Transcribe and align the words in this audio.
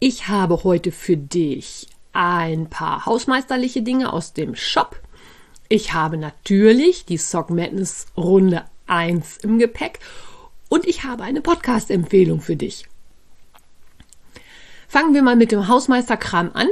Ich 0.00 0.28
habe 0.28 0.62
heute 0.62 0.92
für 0.92 1.16
dich 1.16 1.88
ein 2.12 2.70
paar 2.70 3.04
hausmeisterliche 3.04 3.82
Dinge 3.82 4.12
aus 4.12 4.32
dem 4.32 4.54
Shop. 4.54 5.00
Ich 5.68 5.92
habe 5.92 6.16
natürlich 6.16 7.04
die 7.04 7.16
Sock 7.16 7.50
Madness 7.50 8.06
Runde 8.16 8.64
1 8.86 9.38
im 9.38 9.58
Gepäck 9.58 9.98
und 10.68 10.86
ich 10.86 11.02
habe 11.02 11.24
eine 11.24 11.40
Podcast-Empfehlung 11.40 12.40
für 12.40 12.54
dich. 12.54 12.86
Fangen 14.86 15.14
wir 15.14 15.22
mal 15.24 15.34
mit 15.34 15.50
dem 15.50 15.66
Hausmeisterkram 15.66 16.52
an. 16.54 16.68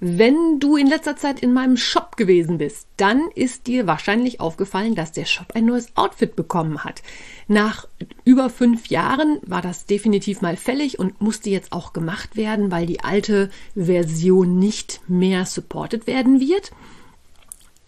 Wenn 0.00 0.58
du 0.58 0.76
in 0.76 0.86
letzter 0.86 1.14
Zeit 1.14 1.40
in 1.40 1.52
meinem 1.52 1.76
Shop 1.76 2.16
gewesen 2.16 2.56
bist, 2.56 2.88
dann 2.96 3.20
ist 3.34 3.66
dir 3.66 3.86
wahrscheinlich 3.86 4.40
aufgefallen, 4.40 4.94
dass 4.94 5.12
der 5.12 5.26
Shop 5.26 5.48
ein 5.54 5.66
neues 5.66 5.94
Outfit 5.94 6.36
bekommen 6.36 6.84
hat. 6.84 7.02
Nach 7.52 7.86
über 8.24 8.48
fünf 8.48 8.86
Jahren 8.86 9.38
war 9.42 9.60
das 9.60 9.84
definitiv 9.84 10.40
mal 10.40 10.56
fällig 10.56 10.98
und 10.98 11.20
musste 11.20 11.50
jetzt 11.50 11.70
auch 11.72 11.92
gemacht 11.92 12.34
werden, 12.34 12.70
weil 12.70 12.86
die 12.86 13.00
alte 13.00 13.50
Version 13.74 14.58
nicht 14.58 15.02
mehr 15.06 15.44
supported 15.44 16.06
werden 16.06 16.40
wird. 16.40 16.70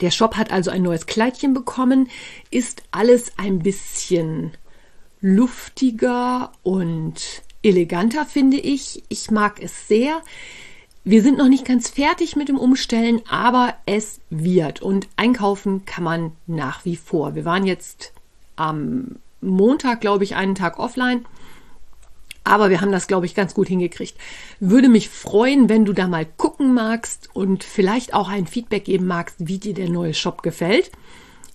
Der 0.02 0.10
Shop 0.10 0.36
hat 0.36 0.52
also 0.52 0.70
ein 0.70 0.82
neues 0.82 1.06
Kleidchen 1.06 1.54
bekommen, 1.54 2.10
ist 2.50 2.82
alles 2.90 3.32
ein 3.38 3.60
bisschen 3.60 4.52
luftiger 5.22 6.52
und 6.62 7.22
eleganter, 7.62 8.26
finde 8.26 8.58
ich. 8.58 9.02
Ich 9.08 9.30
mag 9.30 9.62
es 9.62 9.88
sehr. 9.88 10.20
Wir 11.04 11.22
sind 11.22 11.38
noch 11.38 11.48
nicht 11.48 11.64
ganz 11.64 11.88
fertig 11.88 12.36
mit 12.36 12.50
dem 12.50 12.58
Umstellen, 12.58 13.22
aber 13.30 13.76
es 13.86 14.20
wird. 14.28 14.82
Und 14.82 15.08
einkaufen 15.16 15.86
kann 15.86 16.04
man 16.04 16.32
nach 16.46 16.84
wie 16.84 16.96
vor. 16.96 17.34
Wir 17.34 17.46
waren 17.46 17.64
jetzt 17.64 18.12
am 18.56 19.16
Montag, 19.44 20.00
glaube 20.00 20.24
ich, 20.24 20.36
einen 20.36 20.54
Tag 20.54 20.78
offline. 20.78 21.24
Aber 22.44 22.68
wir 22.68 22.82
haben 22.82 22.92
das, 22.92 23.06
glaube 23.06 23.24
ich, 23.24 23.34
ganz 23.34 23.54
gut 23.54 23.68
hingekriegt. 23.68 24.16
Würde 24.60 24.90
mich 24.90 25.08
freuen, 25.08 25.70
wenn 25.70 25.86
du 25.86 25.94
da 25.94 26.06
mal 26.06 26.26
gucken 26.26 26.74
magst 26.74 27.30
und 27.32 27.64
vielleicht 27.64 28.12
auch 28.12 28.28
ein 28.28 28.46
Feedback 28.46 28.84
geben 28.84 29.06
magst, 29.06 29.36
wie 29.38 29.58
dir 29.58 29.72
der 29.72 29.88
neue 29.88 30.12
Shop 30.12 30.42
gefällt. 30.42 30.90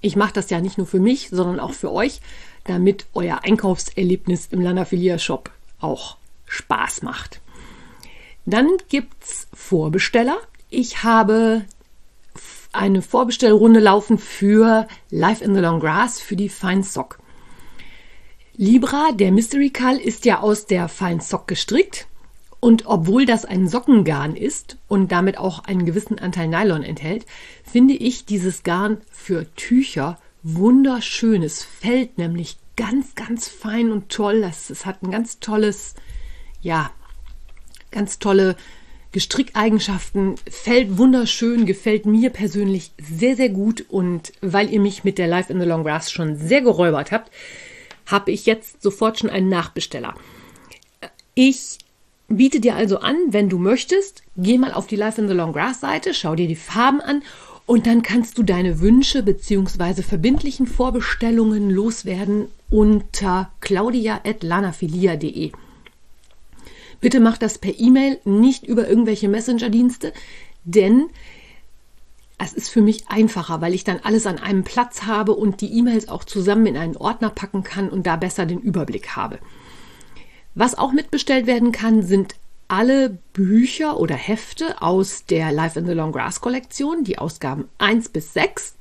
Ich 0.02 0.16
mache 0.16 0.34
das 0.34 0.50
ja 0.50 0.62
nicht 0.62 0.78
nur 0.78 0.88
für 0.88 1.00
mich, 1.00 1.30
sondern 1.30 1.60
auch 1.60 1.74
für 1.74 1.92
euch, 1.92 2.22
damit 2.64 3.06
euer 3.14 3.44
Einkaufserlebnis 3.44 4.48
im 4.50 4.62
Lanafilia 4.62 5.20
Shop 5.20 5.52
auch 5.80 6.18
Spaß 6.48 7.04
macht. 7.04 7.40
Dann 8.46 8.68
gibt's 8.90 9.48
Vorbesteller. 9.54 10.38
Ich 10.72 11.04
habe 11.04 11.66
eine 12.72 13.02
Vorbestellrunde 13.02 13.80
laufen 13.80 14.18
für 14.18 14.88
Life 15.12 15.44
in 15.44 15.54
the 15.54 15.62
Long 15.62 15.80
Grass 15.80 16.20
für 16.20 16.36
die 16.36 16.50
Fine 16.50 16.84
Sock. 16.84 17.20
Libra, 18.62 19.14
der 19.14 19.32
Mystery 19.32 19.70
Call, 19.70 19.96
ist 19.96 20.26
ja 20.26 20.42
aus 20.42 20.66
der 20.66 20.90
Fine 20.90 21.22
Sock 21.22 21.48
gestrickt. 21.48 22.08
Und 22.60 22.88
obwohl 22.88 23.26
das 23.26 23.46
ein 23.46 23.70
Sockengarn 23.70 24.36
ist 24.36 24.76
und 24.90 25.14
damit 25.14 25.38
auch 25.38 25.64
einen 25.64 25.86
gewissen 25.86 26.20
Anteil 26.20 26.50
Nylon 26.50 26.84
enthält, 26.84 27.26
finde 27.64 27.94
ich 27.94 28.26
dieses 28.26 28.64
Garn 28.64 28.98
für 29.10 29.46
Tücher 29.56 30.20
wunderschön. 30.44 31.42
Es 31.42 31.64
fällt 31.64 32.18
nämlich 32.18 32.58
ganz, 32.76 33.16
ganz 33.16 33.48
fein 33.48 33.94
und 33.94 34.10
toll. 34.10 34.44
Es 34.44 34.86
hat 34.86 35.04
ein 35.04 35.12
ganz 35.12 35.40
tolles, 35.40 35.96
ja, 36.62 36.92
ganz 37.92 38.20
tolle 38.20 38.58
Gestrickeigenschaften, 39.14 40.36
fällt 40.50 40.98
wunderschön, 40.98 41.66
gefällt 41.66 42.06
mir 42.06 42.30
persönlich 42.30 42.92
sehr, 43.02 43.38
sehr 43.38 43.50
gut. 43.50 43.86
Und 43.88 44.34
weil 44.42 44.70
ihr 44.70 44.82
mich 44.82 45.06
mit 45.06 45.18
der 45.18 45.28
Life 45.28 45.50
in 45.50 45.62
the 45.62 45.66
Long 45.66 45.86
Grass 45.86 46.12
schon 46.12 46.36
sehr 46.36 46.60
geräubert 46.60 47.14
habt, 47.14 47.32
habe 48.10 48.32
ich 48.32 48.46
jetzt 48.46 48.82
sofort 48.82 49.20
schon 49.20 49.30
einen 49.30 49.50
Nachbesteller. 49.50 50.16
Ich 51.36 51.78
biete 52.28 52.60
dir 52.60 52.76
also 52.76 53.00
an, 53.00 53.16
wenn 53.30 53.50
du 53.50 53.58
möchtest, 53.58 54.24
geh 54.38 54.58
mal 54.58 54.74
auf 54.74 54.88
die 54.88 54.96
Life 54.96 55.20
in 55.22 55.28
the 55.28 55.34
Long 55.34 55.54
Grass 55.54 55.80
Seite, 55.80 56.14
schau 56.14 56.36
dir 56.36 56.48
die 56.48 56.56
Farben 56.56 57.02
an 57.02 57.24
und 57.66 57.88
dann 57.88 58.02
kannst 58.02 58.38
du 58.38 58.44
deine 58.44 58.80
Wünsche 58.80 59.24
bzw. 59.24 60.02
verbindlichen 60.02 60.68
Vorbestellungen 60.68 61.70
loswerden 61.70 62.48
unter 62.70 63.52
claudia.lanafilia.de. 63.62 65.52
Bitte 67.02 67.20
mach 67.20 67.38
das 67.38 67.58
per 67.58 67.80
E-Mail, 67.80 68.20
nicht 68.26 68.66
über 68.66 68.88
irgendwelche 68.88 69.30
Messenger-Dienste, 69.30 70.14
denn 70.66 71.10
es 72.40 72.54
ist 72.54 72.70
für 72.70 72.82
mich 72.82 73.10
einfacher, 73.10 73.62
weil 73.62 73.74
ich 73.74 73.84
dann 73.84 74.00
alles 74.02 74.26
an 74.26 74.40
einem 74.40 74.64
Platz 74.64 75.04
habe 75.04 75.34
und 75.34 75.62
die 75.62 75.78
E-Mails 75.78 76.08
auch 76.08 76.24
zusammen 76.24 76.66
in 76.66 76.78
einen 76.78 76.98
Ordner 76.98 77.30
packen 77.30 77.64
kann 77.64 77.90
und 77.90 78.08
da 78.08 78.16
besser 78.16 78.46
den 78.46 78.62
Überblick 78.62 79.16
habe. 79.16 79.40
Was 80.56 80.78
auch 80.78 80.94
mitbestellt 80.94 81.48
werden 81.48 81.72
kann, 81.72 82.02
sind 82.02 82.36
alle 82.70 83.18
Bücher 83.34 84.00
oder 84.00 84.16
Hefte 84.16 84.82
aus 84.82 85.26
der 85.26 85.52
Life 85.52 85.78
in 85.78 85.86
the 85.86 85.94
Long 85.94 86.12
Grass 86.12 86.40
Kollektion, 86.40 87.04
die 87.04 87.18
Ausgaben 87.18 87.68
1 87.78 88.10
bis 88.10 88.34
6. 88.34 88.76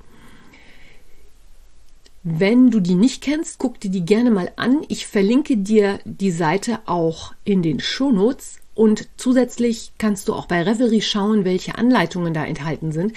Wenn 2.22 2.70
du 2.70 2.80
die 2.80 2.94
nicht 2.94 3.22
kennst, 3.22 3.58
guck 3.58 3.80
dir 3.80 3.90
die 3.90 4.04
gerne 4.04 4.30
mal 4.30 4.52
an. 4.56 4.84
Ich 4.88 5.06
verlinke 5.06 5.56
dir 5.56 5.98
die 6.04 6.30
Seite 6.30 6.80
auch 6.86 7.32
in 7.44 7.62
den 7.62 7.80
Shownotes 7.80 8.57
und 8.78 9.08
zusätzlich 9.16 9.90
kannst 9.98 10.28
du 10.28 10.34
auch 10.34 10.46
bei 10.46 10.62
Revelry 10.62 11.00
schauen, 11.00 11.44
welche 11.44 11.76
Anleitungen 11.76 12.32
da 12.32 12.44
enthalten 12.44 12.92
sind. 12.92 13.12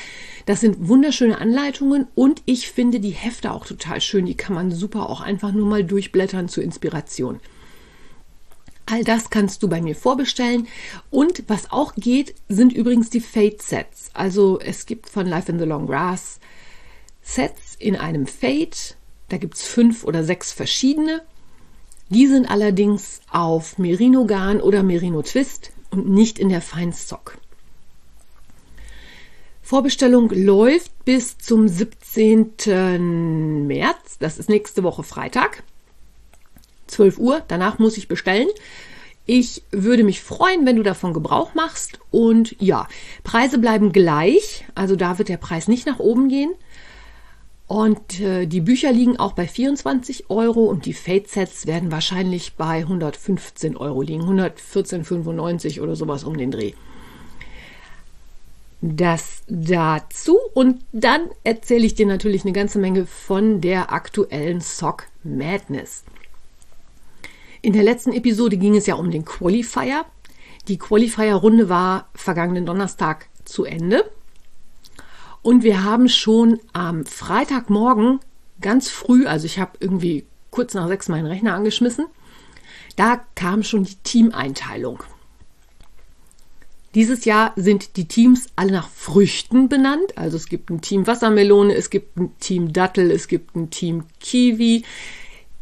Das 0.48 0.60
sind 0.60 0.88
wunderschöne 0.88 1.38
Anleitungen 1.38 2.08
und 2.16 2.42
ich 2.48 2.72
finde 2.72 3.00
die 3.00 3.12
Hefte 3.12 3.52
auch 3.52 3.68
total 3.68 4.02
schön. 4.02 4.26
Die 4.26 4.36
kann 4.36 4.56
man 4.56 4.72
super 4.72 5.08
auch 5.08 5.22
einfach 5.22 5.52
nur 5.52 5.68
mal 5.68 5.84
durchblättern 5.84 6.50
zur 6.50 6.64
Inspiration. 6.64 7.40
All 8.88 9.04
das 9.04 9.30
kannst 9.30 9.62
du 9.62 9.68
bei 9.68 9.82
mir 9.82 9.96
vorbestellen. 9.96 10.68
Und 11.12 11.44
was 11.46 11.72
auch 11.72 11.94
geht, 11.94 12.34
sind 12.50 12.74
übrigens 12.74 13.12
die 13.12 13.22
Fade 13.22 13.58
Sets. 13.60 14.10
Also 14.16 14.60
es 14.60 14.88
gibt 14.88 15.10
von 15.10 15.28
Life 15.28 15.52
in 15.52 15.60
the 15.60 15.66
Long 15.66 15.86
Grass 15.86 16.40
Sets 17.22 17.76
in 17.78 17.96
einem 17.96 18.26
Fade 18.26 18.96
da 19.32 19.38
gibt 19.38 19.56
es 19.56 19.64
fünf 19.64 20.04
oder 20.04 20.26
sechs 20.26 20.52
verschiedene. 20.52 21.22
Die 22.12 22.28
sind 22.28 22.52
allerdings 22.52 23.22
auf 23.32 23.78
Merino 23.78 24.26
Garn 24.26 24.60
oder 24.60 24.84
Merino 24.84 25.22
Twist 25.22 25.72
und 25.92 26.10
nicht 26.10 26.40
in 26.40 26.50
der 26.50 26.62
Feinstock. 26.62 27.38
Vorbestellung 29.62 30.30
läuft 30.30 30.92
bis 31.06 31.38
zum 31.38 31.70
17. 31.70 33.66
März. 33.66 34.18
Das 34.20 34.38
ist 34.38 34.50
nächste 34.50 34.84
Woche 34.84 35.04
Freitag. 35.04 35.64
12 36.88 37.18
Uhr. 37.18 37.44
Danach 37.48 37.80
muss 37.80 37.96
ich 37.96 38.10
bestellen. 38.10 38.50
Ich 39.26 39.64
würde 39.72 40.04
mich 40.04 40.20
freuen, 40.20 40.66
wenn 40.66 40.76
du 40.76 40.84
davon 40.84 41.14
Gebrauch 41.14 41.54
machst. 41.54 42.00
Und 42.12 42.58
ja, 42.60 42.90
Preise 43.24 43.58
bleiben 43.58 43.94
gleich. 43.94 44.66
Also 44.76 44.98
da 44.98 45.18
wird 45.18 45.30
der 45.30 45.38
Preis 45.38 45.70
nicht 45.70 45.86
nach 45.86 46.00
oben 46.00 46.28
gehen. 46.28 46.52
Und 47.72 48.20
äh, 48.20 48.48
die 48.48 48.60
Bücher 48.60 48.92
liegen 48.92 49.16
auch 49.16 49.32
bei 49.32 49.48
24 49.48 50.30
Euro 50.30 50.66
und 50.66 50.86
die 50.86 50.94
Fade-Sets 50.94 51.68
werden 51.68 51.90
wahrscheinlich 51.90 52.56
bei 52.56 52.80
115 52.80 53.78
Euro 53.78 54.02
liegen, 54.02 54.24
114,95 54.24 55.80
oder 55.80 55.96
sowas 55.96 56.26
um 56.26 56.36
den 56.36 56.52
Dreh. 56.52 56.74
Das 58.82 59.44
dazu 59.48 60.38
und 60.54 60.84
dann 60.92 61.30
erzähle 61.46 61.86
ich 61.86 61.96
dir 61.96 62.08
natürlich 62.08 62.44
eine 62.44 62.52
ganze 62.52 62.78
Menge 62.78 63.06
von 63.06 63.62
der 63.62 63.94
aktuellen 63.94 64.60
Sock 64.60 65.06
Madness. 65.24 66.04
In 67.62 67.72
der 67.72 67.84
letzten 67.84 68.12
Episode 68.12 68.58
ging 68.58 68.76
es 68.76 68.86
ja 68.86 68.96
um 68.96 69.12
den 69.12 69.24
Qualifier. 69.24 70.04
Die 70.68 70.78
Qualifier-Runde 70.78 71.70
war 71.70 72.10
vergangenen 72.16 72.66
Donnerstag 72.66 73.28
zu 73.46 73.64
Ende. 73.64 74.04
Und 75.42 75.64
wir 75.64 75.84
haben 75.84 76.08
schon 76.08 76.60
am 76.74 77.06
Freitagmorgen 77.06 78.20
ganz 78.60 78.90
früh, 78.90 79.26
also 79.26 79.46
ich 79.46 79.60
habe 79.60 79.72
irgendwie 79.80 80.26
kurz 80.52 80.74
nach 80.74 80.88
sechs 80.88 81.08
meinen 81.10 81.26
Rechner 81.26 81.56
angeschmissen, 81.56 82.06
da 82.96 83.26
kam 83.36 83.64
schon 83.64 83.86
die 83.86 83.96
Teameinteilung. 84.04 85.04
Dieses 86.94 87.24
Jahr 87.24 87.54
sind 87.56 87.96
die 87.96 88.08
Teams 88.08 88.48
alle 88.58 88.74
nach 88.74 88.90
Früchten 88.90 89.70
benannt. 89.70 90.18
Also 90.18 90.36
es 90.36 90.48
gibt 90.48 90.70
ein 90.70 90.82
Team 90.82 91.08
Wassermelone, 91.08 91.74
es 91.74 91.90
gibt 91.90 92.18
ein 92.18 92.38
Team 92.40 92.74
Dattel, 92.74 93.12
es 93.12 93.30
gibt 93.30 93.56
ein 93.56 93.70
Team 93.70 94.04
Kiwi. 94.20 94.84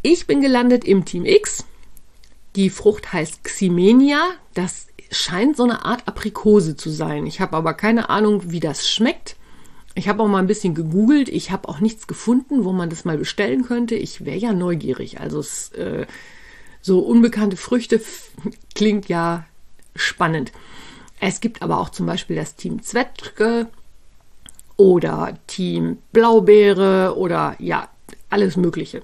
Ich 0.01 0.25
bin 0.25 0.41
gelandet 0.41 0.83
im 0.85 1.05
Team 1.05 1.25
X. 1.25 1.65
Die 2.55 2.71
Frucht 2.71 3.13
heißt 3.13 3.43
Ximenia. 3.43 4.21
Das 4.55 4.87
scheint 5.11 5.55
so 5.55 5.63
eine 5.63 5.85
Art 5.85 6.07
Aprikose 6.07 6.75
zu 6.75 6.89
sein. 6.89 7.27
Ich 7.27 7.39
habe 7.41 7.55
aber 7.55 7.75
keine 7.75 8.09
Ahnung, 8.09 8.51
wie 8.51 8.59
das 8.59 8.89
schmeckt. 8.89 9.35
Ich 9.99 10.07
habe 10.07 10.23
auch 10.23 10.29
mal 10.29 10.39
ein 10.39 10.47
bisschen 10.47 10.75
gegoogelt. 10.75 11.27
Ich 11.27 11.51
habe 11.51 11.67
auch 11.67 11.81
nichts 11.81 12.07
gefunden, 12.07 12.63
wo 12.63 12.71
man 12.71 12.89
das 12.89 13.03
mal 13.03 13.17
bestellen 13.17 13.65
könnte. 13.65 13.95
Ich 13.95 14.23
wäre 14.23 14.37
ja 14.37 14.53
neugierig. 14.53 15.19
Also 15.19 15.39
es, 15.39 15.73
äh, 15.73 16.07
so 16.81 16.99
unbekannte 16.99 17.57
Früchte 17.57 17.99
klingt 18.75 19.09
ja 19.09 19.45
spannend. 19.97 20.53
Es 21.19 21.41
gibt 21.41 21.61
aber 21.61 21.81
auch 21.81 21.89
zum 21.89 22.05
Beispiel 22.05 22.37
das 22.37 22.55
Team 22.55 22.81
Zwetschge 22.81 23.67
oder 24.77 25.37
Team 25.47 25.97
Blaubeere 26.13 27.17
oder 27.17 27.57
ja, 27.59 27.89
alles 28.29 28.55
Mögliche. 28.55 29.03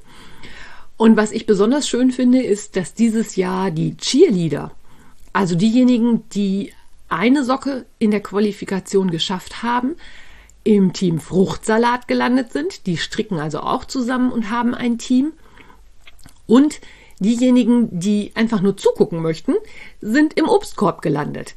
Und 0.95 1.17
was 1.17 1.33
ich 1.33 1.45
besonders 1.45 1.89
schön 1.89 2.11
finde, 2.11 2.41
ist, 2.41 2.77
dass 2.77 2.93
dieses 2.93 3.35
Jahr 3.35 3.69
die 3.69 3.97
Cheerleader, 3.97 4.71
also 5.33 5.55
diejenigen, 5.55 6.23
die 6.29 6.71
eine 7.09 7.43
Socke 7.43 7.85
in 7.99 8.11
der 8.11 8.21
Qualifikation 8.21 9.11
geschafft 9.11 9.61
haben, 9.61 9.97
im 10.65 10.91
Team 10.93 11.19
Fruchtsalat 11.19 12.09
gelandet 12.09 12.51
sind. 12.51 12.87
Die 12.87 12.97
stricken 12.97 13.39
also 13.39 13.61
auch 13.61 13.85
zusammen 13.85 14.31
und 14.31 14.49
haben 14.49 14.73
ein 14.73 14.97
Team. 14.97 15.31
Und 16.47 16.81
diejenigen, 17.19 17.87
die 17.97 18.31
einfach 18.35 18.61
nur 18.61 18.75
zugucken 18.75 19.21
möchten, 19.21 19.53
sind 20.01 20.33
im 20.33 20.49
Obstkorb 20.49 21.01
gelandet. 21.01 21.55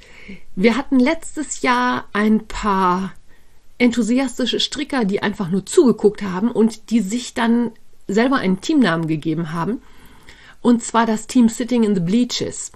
Wir 0.54 0.76
hatten 0.76 1.00
letztes 1.00 1.62
Jahr 1.62 2.04
ein 2.12 2.46
paar 2.46 3.14
enthusiastische 3.78 4.60
Stricker, 4.60 5.04
die 5.04 5.22
einfach 5.22 5.50
nur 5.50 5.64
zugeguckt 5.64 6.22
haben 6.22 6.50
und 6.50 6.90
die 6.90 7.00
sich 7.00 7.32
dann 7.32 7.72
selber 8.08 8.36
einen 8.36 8.60
Teamnamen 8.60 9.08
gegeben 9.08 9.52
haben. 9.52 9.80
Und 10.60 10.82
zwar 10.82 11.06
das 11.06 11.26
Team 11.26 11.48
Sitting 11.48 11.82
in 11.82 11.94
the 11.94 12.00
Bleaches. 12.00 12.72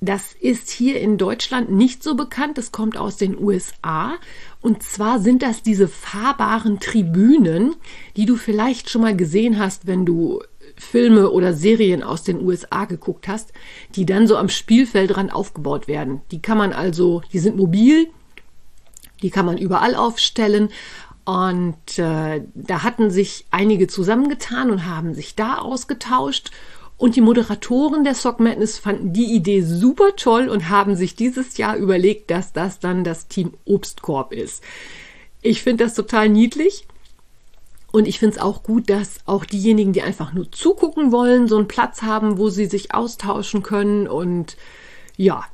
Das 0.00 0.32
ist 0.32 0.70
hier 0.70 1.00
in 1.00 1.18
Deutschland 1.18 1.70
nicht 1.72 2.04
so 2.04 2.14
bekannt. 2.14 2.56
Das 2.56 2.70
kommt 2.70 2.96
aus 2.96 3.16
den 3.16 3.36
USA. 3.36 4.14
Und 4.60 4.82
zwar 4.82 5.18
sind 5.18 5.42
das 5.42 5.62
diese 5.62 5.88
fahrbaren 5.88 6.78
Tribünen, 6.78 7.74
die 8.16 8.24
du 8.24 8.36
vielleicht 8.36 8.90
schon 8.90 9.02
mal 9.02 9.16
gesehen 9.16 9.58
hast, 9.58 9.86
wenn 9.86 10.06
du 10.06 10.40
Filme 10.76 11.30
oder 11.30 11.52
Serien 11.52 12.04
aus 12.04 12.22
den 12.22 12.40
USA 12.40 12.84
geguckt 12.84 13.26
hast, 13.26 13.52
die 13.96 14.06
dann 14.06 14.28
so 14.28 14.36
am 14.36 14.48
Spielfeldrand 14.48 15.32
aufgebaut 15.32 15.88
werden. 15.88 16.20
Die 16.30 16.40
kann 16.40 16.58
man 16.58 16.72
also, 16.72 17.22
die 17.32 17.40
sind 17.40 17.56
mobil, 17.56 18.08
die 19.22 19.30
kann 19.30 19.46
man 19.46 19.58
überall 19.58 19.96
aufstellen. 19.96 20.68
Und 21.24 21.98
äh, 21.98 22.42
da 22.54 22.82
hatten 22.84 23.10
sich 23.10 23.46
einige 23.50 23.86
zusammengetan 23.88 24.70
und 24.70 24.86
haben 24.86 25.14
sich 25.14 25.34
da 25.34 25.58
ausgetauscht 25.58 26.52
und 26.98 27.14
die 27.14 27.20
Moderatoren 27.20 28.02
der 28.02 28.14
Sock 28.14 28.40
Madness 28.40 28.76
fanden 28.76 29.12
die 29.12 29.32
Idee 29.32 29.62
super 29.62 30.16
toll 30.16 30.48
und 30.48 30.68
haben 30.68 30.96
sich 30.96 31.14
dieses 31.14 31.56
Jahr 31.56 31.76
überlegt, 31.76 32.30
dass 32.30 32.52
das 32.52 32.80
dann 32.80 33.04
das 33.04 33.28
Team 33.28 33.54
Obstkorb 33.64 34.32
ist. 34.32 34.64
Ich 35.40 35.62
finde 35.62 35.84
das 35.84 35.94
total 35.94 36.28
niedlich. 36.28 36.86
Und 37.90 38.06
ich 38.06 38.18
finde 38.18 38.36
es 38.36 38.42
auch 38.42 38.64
gut, 38.64 38.90
dass 38.90 39.20
auch 39.24 39.46
diejenigen, 39.46 39.94
die 39.94 40.02
einfach 40.02 40.34
nur 40.34 40.52
zugucken 40.52 41.10
wollen, 41.10 41.48
so 41.48 41.56
einen 41.56 41.68
Platz 41.68 42.02
haben, 42.02 42.36
wo 42.36 42.50
sie 42.50 42.66
sich 42.66 42.92
austauschen 42.92 43.62
können. 43.62 44.06
Und 44.08 44.56
ja, 45.16 45.44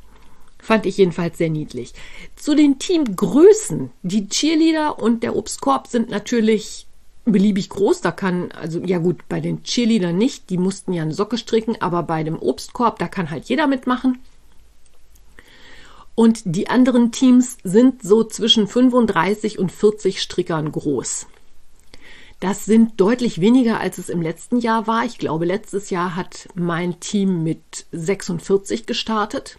fand 0.58 0.87
ich 0.87 0.97
jedenfalls 0.97 1.38
sehr 1.38 1.50
niedlich. 1.50 1.93
Zu 2.35 2.56
den 2.56 2.79
Teamgrößen. 2.79 3.90
Die 4.02 4.29
Cheerleader 4.29 4.99
und 4.99 5.23
der 5.23 5.37
Obstkorb 5.37 5.87
sind 5.87 6.08
natürlich 6.08 6.87
beliebig 7.25 7.69
groß. 7.69 8.00
Da 8.00 8.11
kann, 8.11 8.53
also 8.53 8.81
ja 8.81 8.99
gut, 8.99 9.29
bei 9.29 9.41
den 9.41 9.62
Cheerleadern 9.62 10.17
nicht, 10.17 10.50
die 10.50 10.59
mussten 10.59 10.93
ja 10.93 11.03
eine 11.03 11.15
Socke 11.15 11.38
stricken, 11.38 11.81
aber 11.81 12.03
bei 12.03 12.23
dem 12.23 12.38
Obstkorb, 12.38 12.99
da 12.99 13.09
kann 13.09 13.31
halt 13.31 13.47
jeder 13.47 13.67
mitmachen. 13.67 14.19
Und 16.15 16.43
die 16.44 16.69
anderen 16.69 17.11
Teams 17.11 17.59
sind 17.65 18.03
so 18.03 18.23
zwischen 18.23 18.69
35 18.69 19.59
und 19.59 19.73
40 19.73 20.23
Strickern 20.23 20.71
groß. 20.71 21.26
Das 22.38 22.65
sind 22.65 23.00
deutlich 23.00 23.41
weniger, 23.41 23.81
als 23.81 23.99
es 23.99 24.09
im 24.09 24.23
letzten 24.23 24.59
Jahr 24.59 24.87
war. 24.87 25.05
Ich 25.05 25.19
glaube, 25.19 25.44
letztes 25.44 25.91
Jahr 25.91 26.15
hat 26.15 26.49
mein 26.55 27.00
Team 27.00 27.43
mit 27.43 27.87
46 27.91 28.87
gestartet 28.87 29.59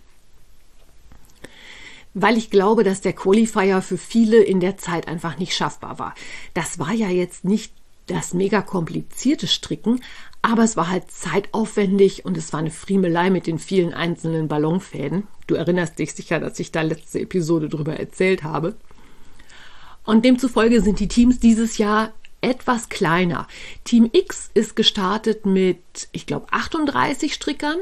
weil 2.15 2.37
ich 2.37 2.49
glaube, 2.49 2.83
dass 2.83 3.01
der 3.01 3.13
Qualifier 3.13 3.81
für 3.81 3.97
viele 3.97 4.41
in 4.41 4.61
der 4.61 4.77
Zeit 4.77 5.07
einfach 5.07 5.37
nicht 5.37 5.53
schaffbar 5.53 5.99
war. 5.99 6.15
Das 6.53 6.79
war 6.79 6.93
ja 6.93 7.09
jetzt 7.09 7.43
nicht 7.43 7.73
das 8.07 8.33
mega 8.33 8.61
komplizierte 8.61 9.47
Stricken, 9.47 10.01
aber 10.41 10.63
es 10.63 10.77
war 10.77 10.89
halt 10.89 11.11
zeitaufwendig 11.11 12.23
und 12.23 12.37
es 12.37 12.53
war 12.53 12.61
eine 12.61 12.71
Friemelei 12.71 13.29
mit 13.29 13.47
den 13.47 13.59
vielen 13.59 13.93
einzelnen 13.93 14.47
Ballonfäden. 14.47 15.27
Du 15.47 15.55
erinnerst 15.55 15.99
dich 15.99 16.13
sicher, 16.13 16.39
dass 16.39 16.59
ich 16.59 16.71
da 16.71 16.83
letzte 16.83 17.19
Episode 17.19 17.67
drüber 17.67 17.99
erzählt 17.99 18.43
habe. 18.43 18.75
Und 20.05 20.23
demzufolge 20.23 20.81
sind 20.81 20.99
die 20.99 21.07
Teams 21.07 21.39
dieses 21.39 21.77
Jahr 21.77 22.13
etwas 22.39 22.89
kleiner. 22.89 23.47
Team 23.83 24.09
X 24.13 24.51
ist 24.53 24.75
gestartet 24.75 25.45
mit, 25.45 25.79
ich 26.11 26.27
glaube, 26.27 26.45
38 26.51 27.33
Strickern 27.33 27.77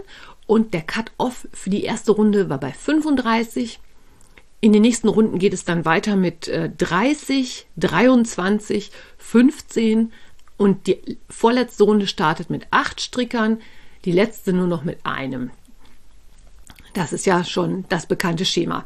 und 0.48 0.74
der 0.74 0.82
Cut-Off 0.82 1.48
für 1.52 1.70
die 1.70 1.84
erste 1.84 2.14
Runde 2.14 2.50
war 2.50 2.60
bei 2.60 2.72
35. 2.72 3.80
In 4.64 4.72
den 4.72 4.84
nächsten 4.84 5.10
Runden 5.10 5.40
geht 5.40 5.52
es 5.52 5.66
dann 5.66 5.84
weiter 5.84 6.16
mit 6.16 6.50
30, 6.50 7.68
23, 7.76 8.92
15 9.18 10.14
und 10.56 10.88
die 10.88 11.18
vorletzte 11.28 11.84
Runde 11.84 12.08
startet 12.08 12.50
mit 12.50 12.68
acht 12.72 13.02
Strickern, 13.02 13.60
die 14.06 14.14
letzte 14.14 14.54
nur 14.54 14.68
noch 14.68 14.86
mit 14.86 15.06
einem. 15.06 15.52
Das 16.94 17.12
ist 17.12 17.26
ja 17.26 17.44
schon 17.44 17.84
das 17.90 18.06
bekannte 18.06 18.46
Schema. 18.46 18.86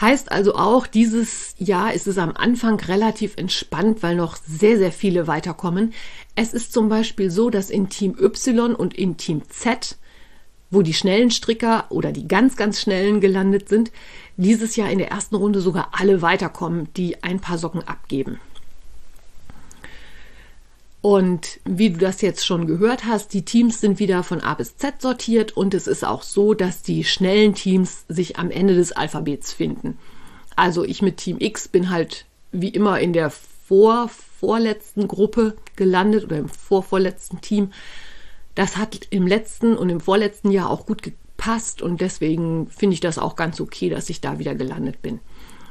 Heißt 0.00 0.32
also 0.32 0.54
auch, 0.54 0.86
dieses 0.86 1.54
Jahr 1.58 1.92
ist 1.92 2.06
es 2.06 2.16
am 2.16 2.34
Anfang 2.34 2.80
relativ 2.80 3.36
entspannt, 3.36 4.02
weil 4.02 4.16
noch 4.16 4.36
sehr, 4.36 4.78
sehr 4.78 4.90
viele 4.90 5.26
weiterkommen. 5.26 5.92
Es 6.34 6.54
ist 6.54 6.72
zum 6.72 6.88
Beispiel 6.88 7.30
so, 7.30 7.50
dass 7.50 7.68
in 7.68 7.90
Team 7.90 8.16
Y 8.18 8.74
und 8.74 8.94
in 8.94 9.18
Team 9.18 9.42
Z 9.50 9.98
wo 10.72 10.80
die 10.80 10.94
schnellen 10.94 11.30
Stricker 11.30 11.84
oder 11.90 12.12
die 12.12 12.26
ganz, 12.26 12.56
ganz 12.56 12.80
schnellen 12.80 13.20
gelandet 13.20 13.68
sind, 13.68 13.92
dieses 14.36 14.76
Jahr 14.76 14.90
in 14.90 14.98
der 14.98 15.10
ersten 15.10 15.34
Runde 15.34 15.60
sogar 15.60 15.90
alle 15.92 16.22
weiterkommen, 16.22 16.88
die 16.96 17.22
ein 17.22 17.40
paar 17.40 17.58
Socken 17.58 17.86
abgeben. 17.86 18.40
Und 21.02 21.58
wie 21.64 21.90
du 21.90 21.98
das 21.98 22.22
jetzt 22.22 22.46
schon 22.46 22.68
gehört 22.68 23.04
hast, 23.04 23.34
die 23.34 23.44
Teams 23.44 23.80
sind 23.80 23.98
wieder 23.98 24.22
von 24.22 24.40
A 24.40 24.54
bis 24.54 24.76
Z 24.76 25.02
sortiert 25.02 25.50
und 25.56 25.74
es 25.74 25.88
ist 25.88 26.04
auch 26.04 26.22
so, 26.22 26.54
dass 26.54 26.82
die 26.82 27.02
schnellen 27.02 27.54
Teams 27.54 28.04
sich 28.08 28.38
am 28.38 28.52
Ende 28.52 28.76
des 28.76 28.92
Alphabets 28.92 29.52
finden. 29.52 29.98
Also 30.54 30.84
ich 30.84 31.02
mit 31.02 31.16
Team 31.16 31.38
X 31.40 31.66
bin 31.66 31.90
halt 31.90 32.24
wie 32.52 32.68
immer 32.68 33.00
in 33.00 33.12
der 33.12 33.30
vor 33.30 34.08
vorletzten 34.08 35.08
Gruppe 35.08 35.56
gelandet 35.74 36.24
oder 36.24 36.36
im 36.36 36.48
vorvorletzten 36.48 37.40
Team. 37.40 37.72
Das 38.54 38.76
hat 38.76 39.00
im 39.10 39.26
letzten 39.26 39.76
und 39.76 39.88
im 39.88 40.00
vorletzten 40.00 40.52
Jahr 40.52 40.70
auch 40.70 40.86
gut 40.86 41.02
gepasst 41.42 41.82
und 41.82 42.00
deswegen 42.00 42.68
finde 42.68 42.94
ich 42.94 43.00
das 43.00 43.18
auch 43.18 43.34
ganz 43.36 43.60
okay, 43.60 43.88
dass 43.88 44.10
ich 44.10 44.20
da 44.20 44.38
wieder 44.38 44.54
gelandet 44.54 45.02
bin. 45.02 45.20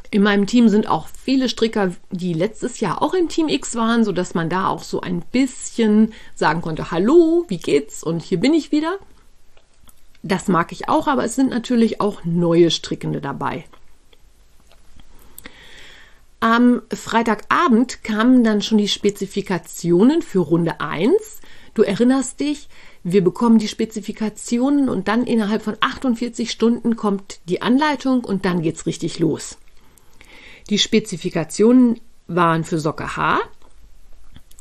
In 0.09 0.23
meinem 0.23 0.45
Team 0.45 0.67
sind 0.67 0.89
auch 0.89 1.07
viele 1.07 1.47
Stricker, 1.47 1.93
die 2.09 2.33
letztes 2.33 2.81
Jahr 2.81 3.01
auch 3.01 3.13
im 3.13 3.29
Team 3.29 3.47
X 3.47 3.75
waren, 3.75 4.03
so 4.03 4.11
dass 4.11 4.33
man 4.33 4.49
da 4.49 4.67
auch 4.67 4.83
so 4.83 4.99
ein 4.99 5.21
bisschen 5.31 6.13
sagen 6.35 6.61
konnte, 6.61 6.91
hallo, 6.91 7.45
wie 7.47 7.57
geht's 7.57 8.03
und 8.03 8.21
hier 8.21 8.39
bin 8.39 8.53
ich 8.53 8.73
wieder. 8.73 8.97
Das 10.23 10.49
mag 10.49 10.73
ich 10.73 10.89
auch, 10.89 11.07
aber 11.07 11.23
es 11.23 11.35
sind 11.35 11.49
natürlich 11.49 12.01
auch 12.01 12.25
neue 12.25 12.69
Strickende 12.69 13.21
dabei. 13.21 13.63
Am 16.41 16.81
Freitagabend 16.93 18.03
kamen 18.03 18.43
dann 18.43 18.61
schon 18.61 18.77
die 18.77 18.89
Spezifikationen 18.89 20.21
für 20.21 20.39
Runde 20.39 20.81
1. 20.81 21.39
Du 21.73 21.83
erinnerst 21.83 22.39
dich, 22.39 22.67
wir 23.03 23.23
bekommen 23.23 23.57
die 23.57 23.67
Spezifikationen 23.67 24.89
und 24.89 25.07
dann 25.07 25.25
innerhalb 25.25 25.61
von 25.61 25.77
48 25.79 26.51
Stunden 26.51 26.95
kommt 26.95 27.39
die 27.47 27.61
Anleitung 27.61 28.23
und 28.23 28.45
dann 28.45 28.61
geht's 28.61 28.85
richtig 28.85 29.19
los. 29.19 29.57
Die 30.69 30.79
Spezifikationen 30.79 31.99
waren 32.27 32.63
für 32.63 32.79
Socke 32.79 33.15
H 33.15 33.39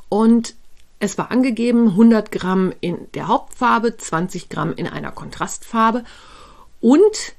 und 0.09 0.55
es 0.99 1.19
war 1.19 1.31
angegeben 1.31 1.89
100 1.89 2.31
Gramm 2.31 2.73
in 2.81 3.09
der 3.15 3.29
Hauptfarbe, 3.29 3.97
20 3.97 4.49
Gramm 4.49 4.75
in 4.75 4.87
einer 4.87 5.13
Kontrastfarbe 5.13 6.05
und 6.81 7.35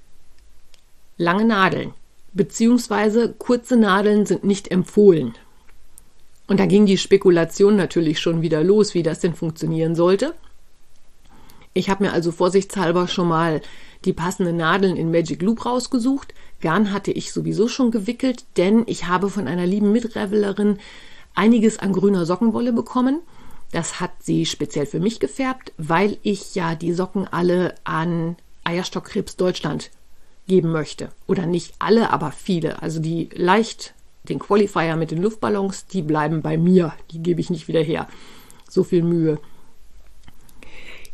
lange 1.17 1.45
Nadeln 1.45 1.93
beziehungsweise 2.33 3.33
kurze 3.33 3.75
Nadeln 3.75 4.25
sind 4.25 4.43
nicht 4.43 4.71
empfohlen. 4.71 5.35
Und 6.51 6.59
da 6.59 6.65
ging 6.65 6.85
die 6.85 6.97
Spekulation 6.97 7.77
natürlich 7.77 8.19
schon 8.19 8.41
wieder 8.41 8.61
los, 8.61 8.93
wie 8.93 9.03
das 9.03 9.21
denn 9.21 9.33
funktionieren 9.33 9.95
sollte. 9.95 10.33
Ich 11.73 11.89
habe 11.89 12.03
mir 12.03 12.11
also 12.11 12.33
vorsichtshalber 12.33 13.07
schon 13.07 13.29
mal 13.29 13.61
die 14.03 14.11
passenden 14.11 14.57
Nadeln 14.57 14.97
in 14.97 15.11
Magic 15.11 15.41
Loop 15.41 15.65
rausgesucht. 15.65 16.33
Garn 16.59 16.91
hatte 16.91 17.13
ich 17.13 17.31
sowieso 17.31 17.69
schon 17.69 17.89
gewickelt, 17.89 18.43
denn 18.57 18.83
ich 18.87 19.07
habe 19.07 19.29
von 19.29 19.47
einer 19.47 19.65
lieben 19.65 19.93
Mitrevelerin 19.93 20.79
einiges 21.35 21.79
an 21.79 21.93
grüner 21.93 22.25
Sockenwolle 22.25 22.73
bekommen. 22.73 23.21
Das 23.71 24.01
hat 24.01 24.11
sie 24.19 24.45
speziell 24.45 24.87
für 24.87 24.99
mich 24.99 25.21
gefärbt, 25.21 25.71
weil 25.77 26.17
ich 26.21 26.53
ja 26.53 26.75
die 26.75 26.91
Socken 26.91 27.29
alle 27.31 27.75
an 27.85 28.35
Eierstockkrebs 28.65 29.37
Deutschland 29.37 29.89
geben 30.49 30.73
möchte. 30.73 31.11
Oder 31.27 31.45
nicht 31.45 31.75
alle, 31.79 32.11
aber 32.11 32.33
viele. 32.33 32.81
Also 32.81 32.99
die 32.99 33.29
leicht, 33.33 33.93
den 34.29 34.39
Qualifier 34.39 34.95
mit 34.95 35.11
den 35.11 35.21
Luftballons, 35.21 35.87
die 35.87 36.01
bleiben 36.01 36.41
bei 36.41 36.57
mir. 36.57 36.93
Die 37.11 37.21
gebe 37.21 37.41
ich 37.41 37.49
nicht 37.49 37.67
wieder 37.67 37.81
her. 37.81 38.07
So 38.69 38.83
viel 38.83 39.03
Mühe. 39.03 39.39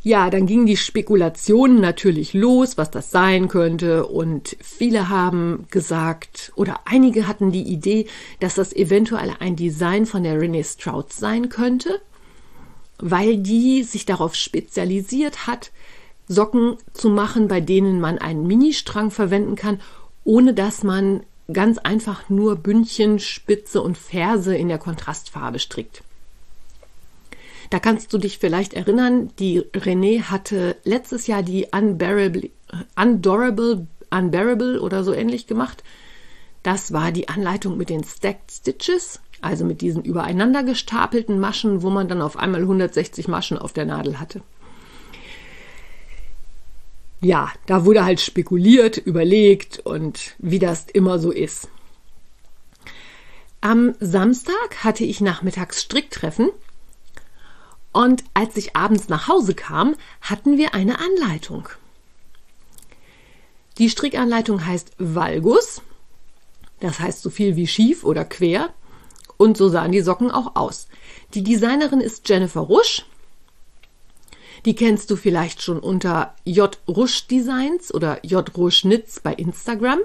Ja, 0.01 0.29
dann 0.29 0.45
gingen 0.45 0.67
die 0.67 0.77
Spekulationen 0.77 1.81
natürlich 1.81 2.33
los, 2.33 2.77
was 2.77 2.91
das 2.91 3.11
sein 3.11 3.47
könnte. 3.47 4.05
Und 4.05 4.55
viele 4.61 5.09
haben 5.09 5.65
gesagt, 5.69 6.53
oder 6.55 6.81
einige 6.85 7.27
hatten 7.27 7.51
die 7.51 7.63
Idee, 7.63 8.07
dass 8.39 8.55
das 8.55 8.73
eventuell 8.73 9.31
ein 9.39 9.55
Design 9.55 10.05
von 10.05 10.23
der 10.23 10.39
Renee 10.39 10.63
Strauss 10.63 11.17
sein 11.17 11.49
könnte, 11.49 11.99
weil 12.99 13.37
die 13.37 13.83
sich 13.83 14.05
darauf 14.05 14.35
spezialisiert 14.35 15.47
hat, 15.47 15.71
Socken 16.29 16.77
zu 16.93 17.09
machen, 17.09 17.47
bei 17.47 17.61
denen 17.61 17.99
man 17.99 18.17
einen 18.17 18.47
Ministrang 18.47 19.11
verwenden 19.11 19.55
kann, 19.55 19.79
ohne 20.23 20.53
dass 20.53 20.83
man 20.83 21.23
ganz 21.51 21.77
einfach 21.77 22.29
nur 22.29 22.57
Bündchen, 22.57 23.19
Spitze 23.19 23.81
und 23.81 23.97
Ferse 23.97 24.55
in 24.55 24.67
der 24.67 24.77
Kontrastfarbe 24.77 25.59
strickt. 25.59 26.03
Da 27.69 27.79
kannst 27.79 28.13
du 28.13 28.17
dich 28.17 28.37
vielleicht 28.37 28.73
erinnern, 28.73 29.31
die 29.39 29.61
René 29.61 30.23
hatte 30.23 30.77
letztes 30.83 31.27
Jahr 31.27 31.43
die 31.43 31.67
Unbearable, 31.71 32.49
Undorable, 32.95 33.87
Unbearable 34.09 34.79
oder 34.81 35.03
so 35.03 35.13
ähnlich 35.13 35.47
gemacht. 35.47 35.83
Das 36.63 36.93
war 36.93 37.11
die 37.11 37.29
Anleitung 37.29 37.77
mit 37.77 37.89
den 37.89 38.03
Stacked 38.03 38.51
Stitches, 38.51 39.19
also 39.41 39.65
mit 39.65 39.81
diesen 39.81 40.03
übereinander 40.03 40.63
gestapelten 40.63 41.39
Maschen, 41.39 41.81
wo 41.81 41.89
man 41.89 42.07
dann 42.07 42.21
auf 42.21 42.37
einmal 42.37 42.61
160 42.61 43.27
Maschen 43.27 43.57
auf 43.57 43.73
der 43.73 43.85
Nadel 43.85 44.19
hatte. 44.19 44.41
Ja, 47.19 47.51
da 47.65 47.85
wurde 47.85 48.05
halt 48.05 48.21
spekuliert, 48.21 48.97
überlegt 48.97 49.79
und 49.79 50.35
wie 50.37 50.59
das 50.59 50.85
immer 50.93 51.17
so 51.17 51.31
ist. 51.31 51.67
Am 53.59 53.95
Samstag 53.99 54.83
hatte 54.83 55.03
ich 55.03 55.19
nachmittags 55.19 55.81
Stricktreffen 55.81 56.49
und 57.91 58.23
als 58.35 58.55
ich 58.55 58.75
abends 58.75 59.09
nach 59.09 59.27
Hause 59.27 59.55
kam, 59.55 59.95
hatten 60.21 60.57
wir 60.57 60.75
eine 60.75 60.99
Anleitung. 60.99 61.67
Die 63.79 63.89
Strickanleitung 63.89 64.65
heißt 64.65 64.91
Valgus, 64.99 65.81
das 66.79 66.99
heißt 66.99 67.21
so 67.23 67.31
viel 67.31 67.55
wie 67.55 67.67
schief 67.67 68.03
oder 68.03 68.25
quer, 68.25 68.73
und 69.37 69.57
so 69.57 69.69
sahen 69.69 69.91
die 69.91 70.01
Socken 70.01 70.31
auch 70.31 70.55
aus. 70.55 70.87
Die 71.33 71.43
Designerin 71.43 72.01
ist 72.01 72.27
Jennifer 72.29 72.61
Rusch. 72.61 73.05
Die 74.65 74.75
kennst 74.75 75.11
du 75.11 75.15
vielleicht 75.15 75.61
schon 75.61 75.79
unter 75.79 76.35
J. 76.45 76.77
Rusch 76.87 77.27
Designs 77.27 77.93
oder 77.93 78.25
J. 78.25 78.55
Rusch 78.57 78.81
Knits 78.81 79.19
bei 79.19 79.33
Instagram. 79.33 79.99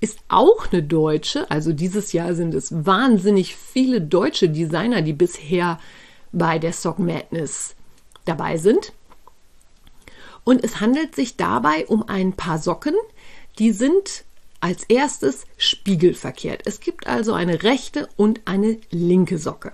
Ist 0.00 0.18
auch 0.28 0.72
eine 0.72 0.82
Deutsche. 0.82 1.50
Also 1.50 1.72
dieses 1.72 2.12
Jahr 2.12 2.34
sind 2.34 2.54
es 2.54 2.84
wahnsinnig 2.86 3.56
viele 3.56 4.00
deutsche 4.00 4.48
Designer, 4.48 5.02
die 5.02 5.12
bisher 5.12 5.78
bei 6.32 6.58
der 6.58 6.72
Sock 6.72 6.98
Madness 6.98 7.74
dabei 8.24 8.56
sind. 8.56 8.92
Und 10.44 10.64
es 10.64 10.80
handelt 10.80 11.14
sich 11.14 11.36
dabei 11.36 11.86
um 11.86 12.02
ein 12.08 12.32
paar 12.32 12.58
Socken, 12.58 12.94
die 13.58 13.70
sind 13.70 14.24
als 14.60 14.84
erstes 14.84 15.44
spiegelverkehrt. 15.56 16.62
Es 16.64 16.80
gibt 16.80 17.06
also 17.06 17.32
eine 17.32 17.62
rechte 17.62 18.08
und 18.16 18.40
eine 18.44 18.78
linke 18.90 19.38
Socke. 19.38 19.72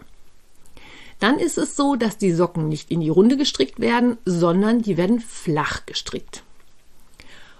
Dann 1.18 1.38
ist 1.38 1.58
es 1.58 1.74
so, 1.74 1.96
dass 1.96 2.18
die 2.18 2.32
Socken 2.32 2.68
nicht 2.68 2.90
in 2.90 3.00
die 3.00 3.08
Runde 3.08 3.36
gestrickt 3.36 3.80
werden, 3.80 4.18
sondern 4.24 4.82
die 4.82 4.96
werden 4.96 5.20
flach 5.20 5.84
gestrickt. 5.86 6.42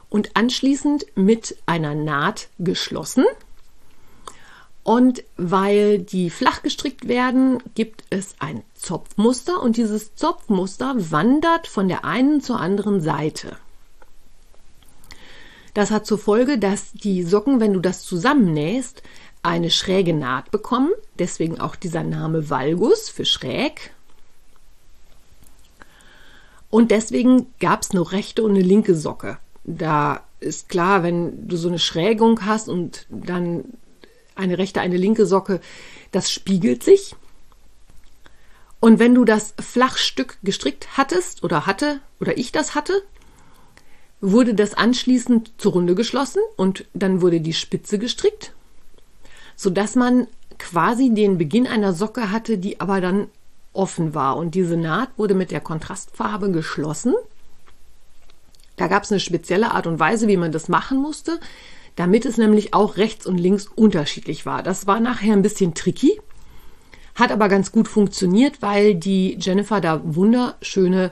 Und 0.08 0.36
anschließend 0.36 1.06
mit 1.16 1.56
einer 1.66 1.94
Naht 1.94 2.48
geschlossen. 2.58 3.24
Und 4.84 5.22
weil 5.36 5.98
die 5.98 6.30
flach 6.30 6.62
gestrickt 6.62 7.08
werden, 7.08 7.62
gibt 7.74 8.04
es 8.10 8.36
ein 8.38 8.62
Zopfmuster 8.74 9.60
und 9.60 9.76
dieses 9.76 10.14
Zopfmuster 10.14 10.94
wandert 11.10 11.66
von 11.66 11.88
der 11.88 12.04
einen 12.04 12.40
zur 12.40 12.58
anderen 12.58 13.00
Seite. 13.00 13.56
Das 15.74 15.90
hat 15.90 16.06
zur 16.06 16.18
Folge, 16.18 16.58
dass 16.58 16.92
die 16.92 17.22
Socken, 17.22 17.60
wenn 17.60 17.74
du 17.74 17.80
das 17.80 18.02
zusammennähst, 18.02 19.02
eine 19.42 19.70
schräge 19.70 20.14
Naht 20.14 20.50
bekommen. 20.50 20.90
Deswegen 21.18 21.60
auch 21.60 21.76
dieser 21.76 22.02
Name 22.02 22.50
Valgus 22.50 23.08
für 23.08 23.24
schräg. 23.24 23.92
Und 26.70 26.90
deswegen 26.90 27.46
gab 27.60 27.82
es 27.82 27.90
eine 27.92 28.12
rechte 28.12 28.42
und 28.42 28.50
eine 28.50 28.62
linke 28.62 28.94
Socke. 28.94 29.38
Da 29.64 30.22
ist 30.40 30.68
klar, 30.68 31.02
wenn 31.02 31.48
du 31.48 31.56
so 31.56 31.68
eine 31.68 31.78
Schrägung 31.78 32.44
hast 32.44 32.68
und 32.68 33.06
dann 33.10 33.64
eine 34.34 34.58
rechte, 34.58 34.80
eine 34.80 34.96
linke 34.96 35.26
Socke, 35.26 35.60
das 36.12 36.30
spiegelt 36.30 36.82
sich. 36.82 37.14
Und 38.80 38.98
wenn 38.98 39.14
du 39.14 39.24
das 39.24 39.54
Flachstück 39.58 40.38
gestrickt 40.42 40.96
hattest 40.96 41.42
oder 41.42 41.66
hatte 41.66 42.00
oder 42.20 42.38
ich 42.38 42.52
das 42.52 42.74
hatte, 42.74 43.02
wurde 44.20 44.54
das 44.54 44.74
anschließend 44.74 45.52
zur 45.58 45.72
Runde 45.72 45.94
geschlossen 45.94 46.40
und 46.56 46.84
dann 46.94 47.20
wurde 47.20 47.40
die 47.40 47.52
Spitze 47.52 47.98
gestrickt, 47.98 48.52
sodass 49.58 49.94
man 49.94 50.26
quasi 50.58 51.12
den 51.12 51.36
Beginn 51.36 51.66
einer 51.66 51.92
Socke 51.92 52.32
hatte, 52.32 52.56
die 52.56 52.80
aber 52.80 53.02
dann 53.02 53.26
offen 53.74 54.14
war. 54.14 54.38
Und 54.38 54.54
diese 54.54 54.78
Naht 54.78 55.10
wurde 55.18 55.34
mit 55.34 55.50
der 55.50 55.60
Kontrastfarbe 55.60 56.50
geschlossen. 56.50 57.14
Da 58.76 58.86
gab 58.86 59.02
es 59.02 59.12
eine 59.12 59.20
spezielle 59.20 59.72
Art 59.72 59.86
und 59.86 60.00
Weise, 60.00 60.28
wie 60.28 60.38
man 60.38 60.52
das 60.52 60.70
machen 60.70 60.96
musste 61.02 61.38
damit 61.98 62.26
es 62.26 62.38
nämlich 62.38 62.74
auch 62.74 62.96
rechts 62.96 63.26
und 63.26 63.38
links 63.38 63.66
unterschiedlich 63.74 64.46
war. 64.46 64.62
Das 64.62 64.86
war 64.86 65.00
nachher 65.00 65.32
ein 65.32 65.42
bisschen 65.42 65.74
tricky, 65.74 66.20
hat 67.16 67.32
aber 67.32 67.48
ganz 67.48 67.72
gut 67.72 67.88
funktioniert, 67.88 68.62
weil 68.62 68.94
die 68.94 69.36
Jennifer 69.40 69.80
da 69.80 70.00
wunderschöne 70.04 71.10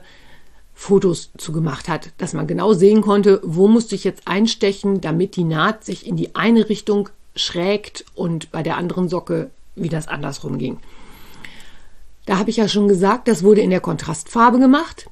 Fotos 0.73 1.31
zugemacht 1.37 1.89
hat, 1.89 2.11
dass 2.19 2.31
man 2.31 2.47
genau 2.47 2.71
sehen 2.71 3.01
konnte, 3.01 3.41
wo 3.43 3.67
musste 3.67 3.95
ich 3.95 4.05
jetzt 4.05 4.29
einstechen, 4.29 5.01
damit 5.01 5.35
die 5.35 5.43
Naht 5.43 5.83
sich 5.83 6.07
in 6.07 6.15
die 6.15 6.35
eine 6.35 6.69
Richtung 6.69 7.09
schrägt 7.37 8.05
und 8.15 8.51
bei 8.51 8.63
der 8.63 8.77
anderen 8.77 9.09
Socke 9.09 9.51
wie 9.75 9.89
das 9.89 10.07
andersrum 10.07 10.57
ging. 10.57 10.79
Da 12.25 12.37
habe 12.37 12.49
ich 12.49 12.57
ja 12.57 12.67
schon 12.67 12.87
gesagt, 12.87 13.27
das 13.27 13.43
wurde 13.43 13.61
in 13.61 13.69
der 13.69 13.79
Kontrastfarbe 13.79 14.59
gemacht. 14.59 15.09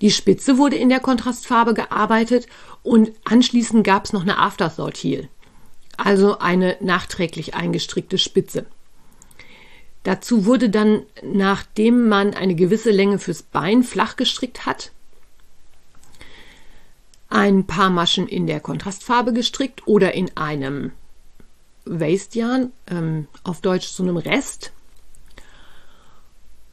Die 0.00 0.10
Spitze 0.10 0.58
wurde 0.58 0.76
in 0.76 0.88
der 0.88 1.00
Kontrastfarbe 1.00 1.74
gearbeitet 1.74 2.46
und 2.82 3.12
anschließend 3.24 3.84
gab 3.84 4.04
es 4.04 4.12
noch 4.12 4.22
eine 4.22 4.38
Afterthought 4.38 4.96
Heel, 4.96 5.28
also 5.96 6.38
eine 6.38 6.76
nachträglich 6.80 7.54
eingestrickte 7.54 8.18
Spitze. 8.18 8.66
Dazu 10.02 10.46
wurde 10.46 10.70
dann, 10.70 11.02
nachdem 11.22 12.08
man 12.08 12.34
eine 12.34 12.56
gewisse 12.56 12.90
Länge 12.90 13.18
fürs 13.18 13.42
Bein 13.42 13.84
flach 13.84 14.16
gestrickt 14.16 14.66
hat, 14.66 14.90
ein 17.32 17.66
paar 17.66 17.90
Maschen 17.90 18.28
in 18.28 18.46
der 18.46 18.60
Kontrastfarbe 18.60 19.32
gestrickt 19.32 19.86
oder 19.86 20.14
in 20.14 20.36
einem 20.36 20.92
Waistjarn, 21.84 22.72
ähm, 22.88 23.26
auf 23.42 23.60
Deutsch 23.60 23.88
zu 23.88 24.02
einem 24.02 24.18
Rest. 24.18 24.72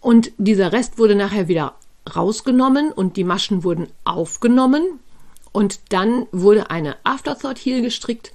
Und 0.01 0.31
dieser 0.37 0.71
Rest 0.71 0.97
wurde 0.97 1.15
nachher 1.15 1.47
wieder 1.47 1.75
rausgenommen 2.13 2.91
und 2.91 3.17
die 3.17 3.23
Maschen 3.23 3.63
wurden 3.63 3.87
aufgenommen 4.03 4.99
und 5.51 5.79
dann 5.89 6.27
wurde 6.31 6.69
eine 6.69 6.97
Afterthought 7.03 7.57
Heel 7.57 7.81
gestrickt, 7.81 8.33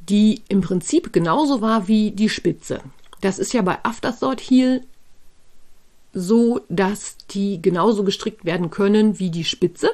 die 0.00 0.42
im 0.48 0.60
Prinzip 0.60 1.12
genauso 1.12 1.60
war 1.60 1.88
wie 1.88 2.12
die 2.12 2.28
Spitze. 2.28 2.80
Das 3.20 3.38
ist 3.38 3.52
ja 3.52 3.62
bei 3.62 3.78
Afterthought 3.82 4.40
Heel 4.40 4.84
so, 6.12 6.60
dass 6.68 7.16
die 7.30 7.60
genauso 7.60 8.04
gestrickt 8.04 8.44
werden 8.44 8.70
können 8.70 9.18
wie 9.18 9.30
die 9.30 9.44
Spitze. 9.44 9.90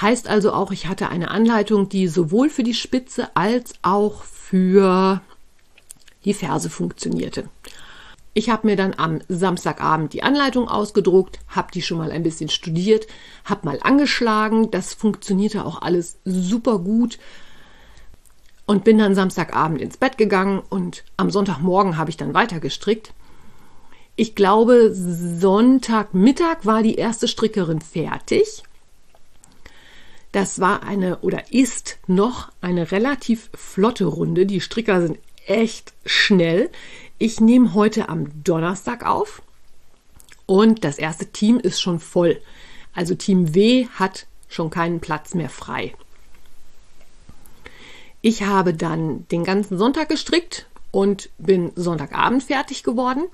Heißt 0.00 0.28
also 0.28 0.52
auch, 0.52 0.72
ich 0.72 0.88
hatte 0.88 1.08
eine 1.08 1.30
Anleitung, 1.30 1.88
die 1.88 2.08
sowohl 2.08 2.50
für 2.50 2.62
die 2.62 2.74
Spitze 2.74 3.36
als 3.36 3.74
auch 3.82 4.24
für 4.24 5.20
die 6.24 6.34
Ferse 6.34 6.70
funktionierte. 6.70 7.48
Ich 8.34 8.48
habe 8.48 8.66
mir 8.66 8.76
dann 8.76 8.94
am 8.96 9.20
Samstagabend 9.28 10.14
die 10.14 10.22
Anleitung 10.22 10.68
ausgedruckt, 10.68 11.38
habe 11.48 11.70
die 11.72 11.82
schon 11.82 11.98
mal 11.98 12.10
ein 12.10 12.22
bisschen 12.22 12.48
studiert, 12.48 13.06
habe 13.44 13.66
mal 13.66 13.78
angeschlagen. 13.82 14.70
Das 14.70 14.94
funktionierte 14.94 15.66
auch 15.66 15.82
alles 15.82 16.18
super 16.24 16.78
gut 16.78 17.18
und 18.64 18.84
bin 18.84 18.96
dann 18.96 19.14
Samstagabend 19.14 19.82
ins 19.82 19.98
Bett 19.98 20.16
gegangen 20.16 20.62
und 20.70 21.04
am 21.18 21.30
Sonntagmorgen 21.30 21.98
habe 21.98 22.08
ich 22.08 22.16
dann 22.16 22.32
weiter 22.32 22.58
gestrickt. 22.58 23.12
Ich 24.16 24.34
glaube, 24.34 24.92
Sonntagmittag 24.94 26.64
war 26.64 26.82
die 26.82 26.94
erste 26.94 27.28
Strickerin 27.28 27.80
fertig. 27.82 28.62
Das 30.32 30.60
war 30.60 30.82
eine 30.82 31.18
oder 31.18 31.52
ist 31.52 31.98
noch 32.06 32.50
eine 32.62 32.90
relativ 32.90 33.50
flotte 33.54 34.06
Runde. 34.06 34.46
Die 34.46 34.60
Stricker 34.60 35.02
sind 35.02 35.18
echt 35.46 35.92
schnell. 36.06 36.70
Ich 37.18 37.40
nehme 37.40 37.74
heute 37.74 38.08
am 38.08 38.42
Donnerstag 38.42 39.04
auf 39.04 39.42
und 40.46 40.84
das 40.84 40.98
erste 40.98 41.26
Team 41.26 41.58
ist 41.58 41.80
schon 41.80 42.00
voll. 42.00 42.40
Also 42.94 43.14
Team 43.14 43.54
W 43.54 43.86
hat 43.94 44.26
schon 44.48 44.70
keinen 44.70 45.00
Platz 45.00 45.34
mehr 45.34 45.50
frei. 45.50 45.94
Ich 48.22 48.42
habe 48.42 48.72
dann 48.72 49.26
den 49.28 49.44
ganzen 49.44 49.78
Sonntag 49.78 50.08
gestrickt 50.08 50.66
und 50.90 51.30
bin 51.38 51.72
Sonntagabend 51.74 52.44
fertig 52.44 52.84
geworden. 52.84 53.24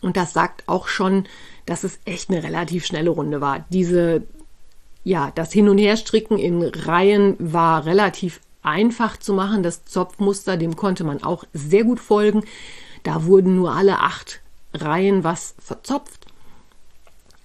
Und 0.00 0.16
das 0.16 0.32
sagt 0.32 0.68
auch 0.68 0.88
schon, 0.88 1.28
dass 1.66 1.84
es 1.84 2.00
echt 2.04 2.28
eine 2.28 2.42
relativ 2.42 2.84
schnelle 2.84 3.10
Runde 3.10 3.40
war. 3.40 3.64
Diese, 3.70 4.24
ja, 5.04 5.32
das 5.34 5.52
Hin- 5.52 5.68
und 5.68 5.78
Herstricken 5.78 6.38
in 6.38 6.62
Reihen 6.62 7.36
war 7.38 7.86
relativ 7.86 8.40
einfach 8.62 9.16
zu 9.16 9.34
machen. 9.34 9.62
Das 9.62 9.84
Zopfmuster, 9.84 10.56
dem 10.56 10.76
konnte 10.76 11.04
man 11.04 11.22
auch 11.22 11.44
sehr 11.52 11.84
gut 11.84 12.00
folgen. 12.00 12.44
Da 13.02 13.24
wurden 13.24 13.56
nur 13.56 13.72
alle 13.72 13.98
acht 14.00 14.40
Reihen 14.72 15.24
was 15.24 15.54
verzopft. 15.58 16.26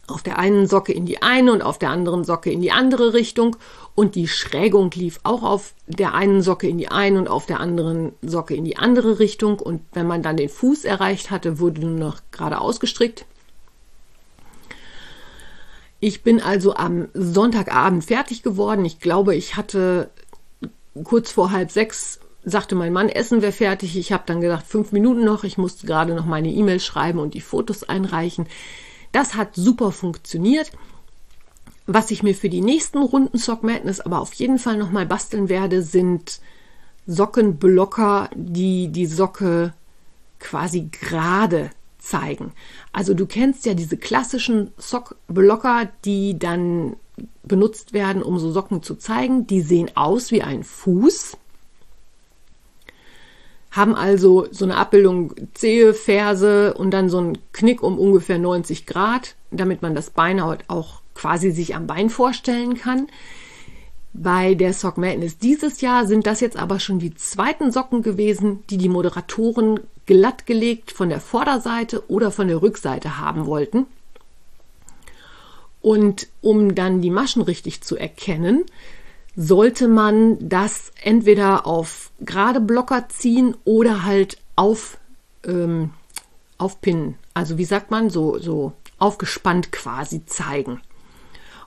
Auf 0.08 0.24
der 0.24 0.40
einen 0.40 0.68
Socke 0.68 0.94
in 0.94 1.06
die 1.06 1.22
eine 1.22 1.52
und 1.52 1.62
auf 1.62 1.80
der 1.80 1.90
anderen 1.90 2.24
Socke 2.24 2.50
in 2.50 2.62
die 2.62 2.72
andere 2.72 3.14
Richtung. 3.14 3.58
Und 3.94 4.16
die 4.16 4.28
Schrägung 4.28 4.92
lief 4.92 5.20
auch 5.24 5.44
auf 5.44 5.74
der 5.88 6.14
einen 6.14 6.42
Socke 6.42 6.70
in 6.70 6.78
die 6.78 6.88
eine 6.88 7.18
und 7.20 7.28
auf 7.28 7.46
der 7.46 7.60
anderen 7.60 8.14
Socke 8.22 8.56
in 8.56 8.64
die 8.64 8.78
andere 8.78 9.20
Richtung. 9.20 9.60
Und 9.60 9.82
wenn 9.94 10.08
man 10.08 10.22
dann 10.22 10.38
den 10.38 10.50
Fuß 10.50 10.86
erreicht 10.86 11.32
hatte, 11.32 11.60
wurde 11.60 11.82
nur 11.82 12.00
noch 12.00 12.22
gerade 12.32 12.62
ausgestrickt. 12.62 13.26
Ich 16.00 16.24
bin 16.24 16.42
also 16.42 16.76
am 16.76 17.08
Sonntagabend 17.14 18.06
fertig 18.06 18.44
geworden. 18.44 18.86
Ich 18.86 19.00
glaube, 19.00 19.36
ich 19.36 19.56
hatte 19.56 20.10
kurz 21.04 21.32
vor 21.32 21.52
halb 21.52 21.72
sechs 21.72 22.20
sagte 22.50 22.76
mein 22.76 22.94
Mann, 22.94 23.10
Essen 23.10 23.42
wäre 23.42 23.52
fertig. 23.52 23.98
Ich 23.98 24.14
habe 24.14 24.24
dann 24.26 24.40
gedacht, 24.40 24.66
fünf 24.66 24.94
Minuten 24.94 25.26
noch. 25.26 25.44
Ich 25.44 25.58
musste 25.58 25.86
gerade 25.86 26.16
noch 26.16 26.26
meine 26.26 26.50
E-Mail 26.50 26.80
schreiben 26.80 27.20
und 27.20 27.34
die 27.34 27.42
Fotos 27.42 27.84
einreichen. 27.84 28.48
Das 29.12 29.36
hat 29.36 29.56
super 29.56 29.92
funktioniert. 29.92 30.72
Was 31.88 32.12
ich 32.12 32.24
mir 32.24 32.34
für 32.34 32.50
die 32.50 32.62
nächsten 32.62 33.00
Runden 33.00 33.38
Sock 33.38 33.64
Madness 33.64 34.00
aber 34.00 34.20
auf 34.20 34.34
jeden 34.34 34.60
Fall 34.60 34.78
nochmal 34.78 35.06
basteln 35.06 35.50
werde, 35.50 35.82
sind 35.82 36.40
Sockenblocker, 37.06 38.30
die 38.36 38.90
die 38.90 39.06
Socke 39.06 39.74
quasi 40.40 40.90
gerade 40.92 41.70
zeigen. 42.00 42.54
Also 42.94 43.14
du 43.14 43.26
kennst 43.26 43.66
ja 43.66 43.74
diese 43.74 43.98
klassischen 43.98 44.72
Sockblocker, 44.78 45.90
die 46.06 46.38
dann 46.38 46.96
benutzt 47.44 47.94
werden, 47.94 48.22
um 48.22 48.40
so 48.40 48.52
Socken 48.52 48.84
zu 48.84 48.96
zeigen. 48.96 49.48
Die 49.48 49.62
sehen 49.62 49.92
aus 49.96 50.32
wie 50.32 50.44
ein 50.44 50.64
Fuß, 50.64 51.38
haben 53.72 53.96
also 53.96 54.48
so 54.52 54.66
eine 54.66 54.76
Abbildung 54.76 55.34
Zehe, 55.54 55.94
Ferse 55.94 56.74
und 56.74 56.92
dann 56.92 57.10
so 57.10 57.20
einen 57.20 57.38
Knick 57.54 57.84
um 57.84 58.00
ungefähr 58.00 58.40
90 58.40 58.86
Grad, 58.86 59.36
damit 59.52 59.82
man 59.82 59.96
das 59.96 60.10
Bein 60.10 60.40
auch 60.40 61.02
quasi 61.14 61.52
sich 61.52 61.76
am 61.76 61.88
Bein 61.88 62.10
vorstellen 62.10 62.76
kann. 62.76 63.08
Bei 64.14 64.56
der 64.56 64.74
Sock 64.74 64.98
Madness 64.98 65.38
dieses 65.38 65.82
Jahr 65.82 66.08
sind 66.08 66.26
das 66.26 66.40
jetzt 66.40 66.58
aber 66.58 66.80
schon 66.80 66.98
die 66.98 67.14
zweiten 67.14 67.72
Socken 67.72 68.02
gewesen, 68.02 68.64
die 68.70 68.78
die 68.78 68.90
Moderatoren 68.90 69.80
glattgelegt 70.08 70.92
von 70.92 71.10
der 71.10 71.22
Vorderseite 71.22 72.10
oder 72.10 72.32
von 72.32 72.48
der 72.48 72.62
Rückseite 72.62 73.20
haben 73.20 73.46
wollten. 73.46 73.86
Und 75.82 76.28
um 76.42 76.74
dann 76.74 77.02
die 77.02 77.12
Maschen 77.12 77.44
richtig 77.44 77.82
zu 77.82 77.96
erkennen, 77.96 78.66
sollte 79.36 79.88
man 79.88 80.38
das 80.50 80.92
entweder 81.04 81.68
auf 81.68 82.12
gerade 82.20 82.60
Blocker 82.60 83.08
ziehen 83.10 83.56
oder 83.64 84.04
halt 84.04 84.40
auf 84.56 84.98
ähm, 85.46 85.92
aufpinnen. 86.58 87.16
Also 87.34 87.58
wie 87.58 87.66
sagt 87.66 87.92
man, 87.92 88.10
so, 88.10 88.40
so 88.40 88.74
aufgespannt 88.98 89.72
quasi 89.72 90.26
zeigen. 90.26 90.82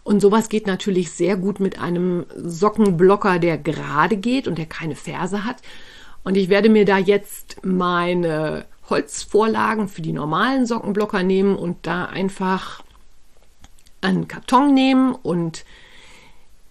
Und 0.03 0.21
sowas 0.21 0.49
geht 0.49 0.67
natürlich 0.67 1.13
sehr 1.13 1.37
gut 1.37 1.61
mit 1.61 1.79
einem 1.79 2.27
Sockenblocker, 2.37 3.39
der 3.39 3.59
gerade 3.59 4.17
geht 4.17 4.49
und 4.49 4.59
der 4.59 4.67
keine 4.67 4.97
Ferse 4.97 5.45
hat. 5.45 5.57
Und 6.23 6.37
ich 6.37 6.49
werde 6.49 6.69
mir 6.69 6.85
da 6.85 6.99
jetzt 6.99 7.65
meine 7.65 8.67
Holzvorlagen 8.89 9.89
für 9.89 10.03
die 10.03 10.13
normalen 10.13 10.67
Sockenblocker 10.67 11.23
nehmen 11.23 11.57
und 11.57 11.87
da 11.87 12.07
einfach 12.07 12.83
einen 14.01 14.29
Karton 14.29 14.75
nehmen 14.75 15.15
und 15.15 15.65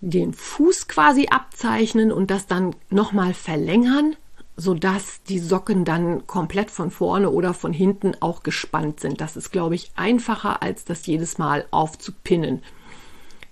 den 0.02 0.34
Fuß 0.34 0.88
quasi 0.88 1.28
abzeichnen 1.30 2.12
und 2.12 2.32
das 2.32 2.48
dann 2.48 2.76
nochmal 2.90 3.34
verlängern, 3.34 4.16
sodass 4.56 5.24
die 5.24 5.40
Socken 5.40 5.86
dann 5.86 6.28
komplett 6.28 6.72
von 6.72 6.92
vorne 6.92 7.30
oder 7.30 7.54
von 7.54 7.74
hinten 7.74 8.14
auch 8.20 8.44
gespannt 8.44 9.00
sind. 9.00 9.22
Das 9.22 9.36
ist, 9.36 9.52
glaube 9.52 9.76
ich, 9.76 9.92
einfacher, 9.96 10.62
als 10.62 10.86
das 10.86 11.06
jedes 11.06 11.38
Mal 11.38 11.66
aufzupinnen. 11.72 12.62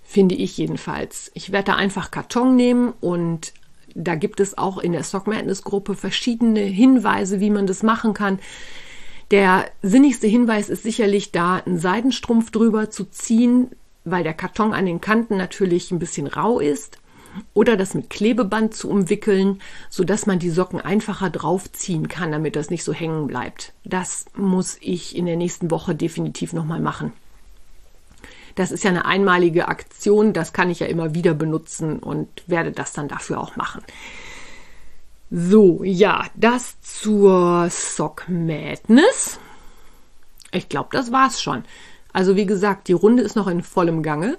Finde 0.02 0.34
ich 0.34 0.56
jedenfalls. 0.56 1.30
Ich 1.34 1.52
werde 1.52 1.72
da 1.72 1.76
einfach 1.76 2.10
Karton 2.10 2.56
nehmen 2.56 2.94
und 3.00 3.52
da 3.98 4.14
gibt 4.14 4.40
es 4.40 4.56
auch 4.56 4.78
in 4.78 4.92
der 4.92 5.02
Sock 5.02 5.26
Madness 5.26 5.62
Gruppe 5.62 5.94
verschiedene 5.94 6.60
Hinweise, 6.60 7.40
wie 7.40 7.50
man 7.50 7.66
das 7.66 7.82
machen 7.82 8.14
kann. 8.14 8.38
Der 9.32 9.66
sinnigste 9.82 10.26
Hinweis 10.26 10.70
ist 10.70 10.84
sicherlich 10.84 11.32
da, 11.32 11.56
einen 11.56 11.78
Seidenstrumpf 11.78 12.50
drüber 12.50 12.90
zu 12.90 13.04
ziehen, 13.04 13.70
weil 14.04 14.22
der 14.22 14.34
Karton 14.34 14.72
an 14.72 14.86
den 14.86 15.00
Kanten 15.00 15.36
natürlich 15.36 15.90
ein 15.90 15.98
bisschen 15.98 16.28
rau 16.28 16.60
ist. 16.60 16.98
Oder 17.52 17.76
das 17.76 17.94
mit 17.94 18.08
Klebeband 18.08 18.72
zu 18.72 18.88
umwickeln, 18.88 19.60
sodass 19.90 20.26
man 20.26 20.38
die 20.38 20.50
Socken 20.50 20.80
einfacher 20.80 21.28
draufziehen 21.28 22.08
kann, 22.08 22.32
damit 22.32 22.56
das 22.56 22.70
nicht 22.70 22.84
so 22.84 22.92
hängen 22.92 23.26
bleibt. 23.26 23.74
Das 23.84 24.26
muss 24.34 24.78
ich 24.80 25.14
in 25.14 25.26
der 25.26 25.36
nächsten 25.36 25.70
Woche 25.70 25.94
definitiv 25.94 26.52
nochmal 26.52 26.80
machen. 26.80 27.12
Das 28.58 28.72
ist 28.72 28.82
ja 28.82 28.90
eine 28.90 29.04
einmalige 29.04 29.68
Aktion, 29.68 30.32
das 30.32 30.52
kann 30.52 30.68
ich 30.68 30.80
ja 30.80 30.88
immer 30.88 31.14
wieder 31.14 31.32
benutzen 31.32 32.00
und 32.00 32.28
werde 32.48 32.72
das 32.72 32.92
dann 32.92 33.06
dafür 33.06 33.38
auch 33.40 33.54
machen. 33.54 33.84
So, 35.30 35.84
ja, 35.84 36.26
das 36.34 36.80
zur 36.80 37.70
Sock 37.70 38.24
Madness. 38.28 39.38
Ich 40.50 40.68
glaube, 40.68 40.88
das 40.90 41.12
war's 41.12 41.40
schon. 41.40 41.62
Also 42.12 42.34
wie 42.34 42.46
gesagt, 42.46 42.88
die 42.88 42.94
Runde 42.94 43.22
ist 43.22 43.36
noch 43.36 43.46
in 43.46 43.62
vollem 43.62 44.02
Gange. 44.02 44.38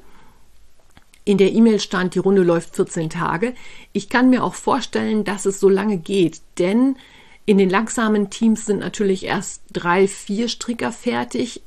In 1.24 1.38
der 1.38 1.54
E-Mail 1.54 1.80
stand, 1.80 2.14
die 2.14 2.20
Runde 2.20 2.44
läuft 2.44 2.76
14 2.76 3.10
Tage. 3.10 3.54
Ich 3.94 4.10
kann 4.10 4.30
mir 4.30 4.44
auch 4.44 4.54
vorstellen, 4.54 5.24
dass 5.24 5.46
es 5.46 5.62
so 5.62 5.70
lange 5.70 5.96
geht, 5.96 6.42
denn 6.58 6.98
in 7.46 7.58
den 7.58 7.70
langsamen 7.70 8.30
Teams 8.30 8.66
sind 8.66 8.80
natürlich 8.80 9.24
erst 9.24 9.62
drei, 9.72 10.10
vier 10.10 10.50
Stricker 10.50 10.92
fertig. 10.92 11.62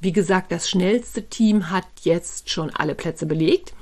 Wie 0.00 0.12
gesagt, 0.12 0.50
das 0.52 0.68
schnellste 0.68 1.24
Team 1.24 1.70
hat 1.70 1.84
jetzt 2.02 2.50
schon 2.50 2.70
alle 2.70 2.94
Plätze 2.94 3.26
belegt. 3.26 3.74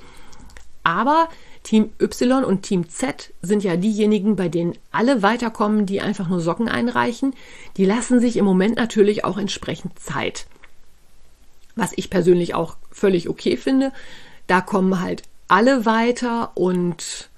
Aber 0.82 1.28
Team 1.62 1.90
Y 2.00 2.44
und 2.44 2.62
Team 2.62 2.88
Z 2.88 3.32
sind 3.42 3.62
ja 3.62 3.76
diejenigen, 3.76 4.36
bei 4.36 4.48
denen 4.48 4.74
alle 4.90 5.22
weiterkommen, 5.22 5.86
die 5.86 6.00
einfach 6.00 6.28
nur 6.28 6.40
Socken 6.40 6.68
einreichen. 6.68 7.34
Die 7.76 7.84
lassen 7.84 8.20
sich 8.20 8.36
im 8.36 8.44
Moment 8.44 8.76
natürlich 8.76 9.24
auch 9.24 9.38
entsprechend 9.38 9.98
Zeit 9.98 10.46
was 11.78 11.92
ich 11.96 12.10
persönlich 12.10 12.54
auch 12.54 12.76
völlig 12.90 13.28
okay 13.28 13.56
finde. 13.56 13.92
Da 14.46 14.60
kommen 14.60 15.00
halt 15.00 15.22
alle 15.46 15.86
weiter 15.86 16.52
und 16.54 17.30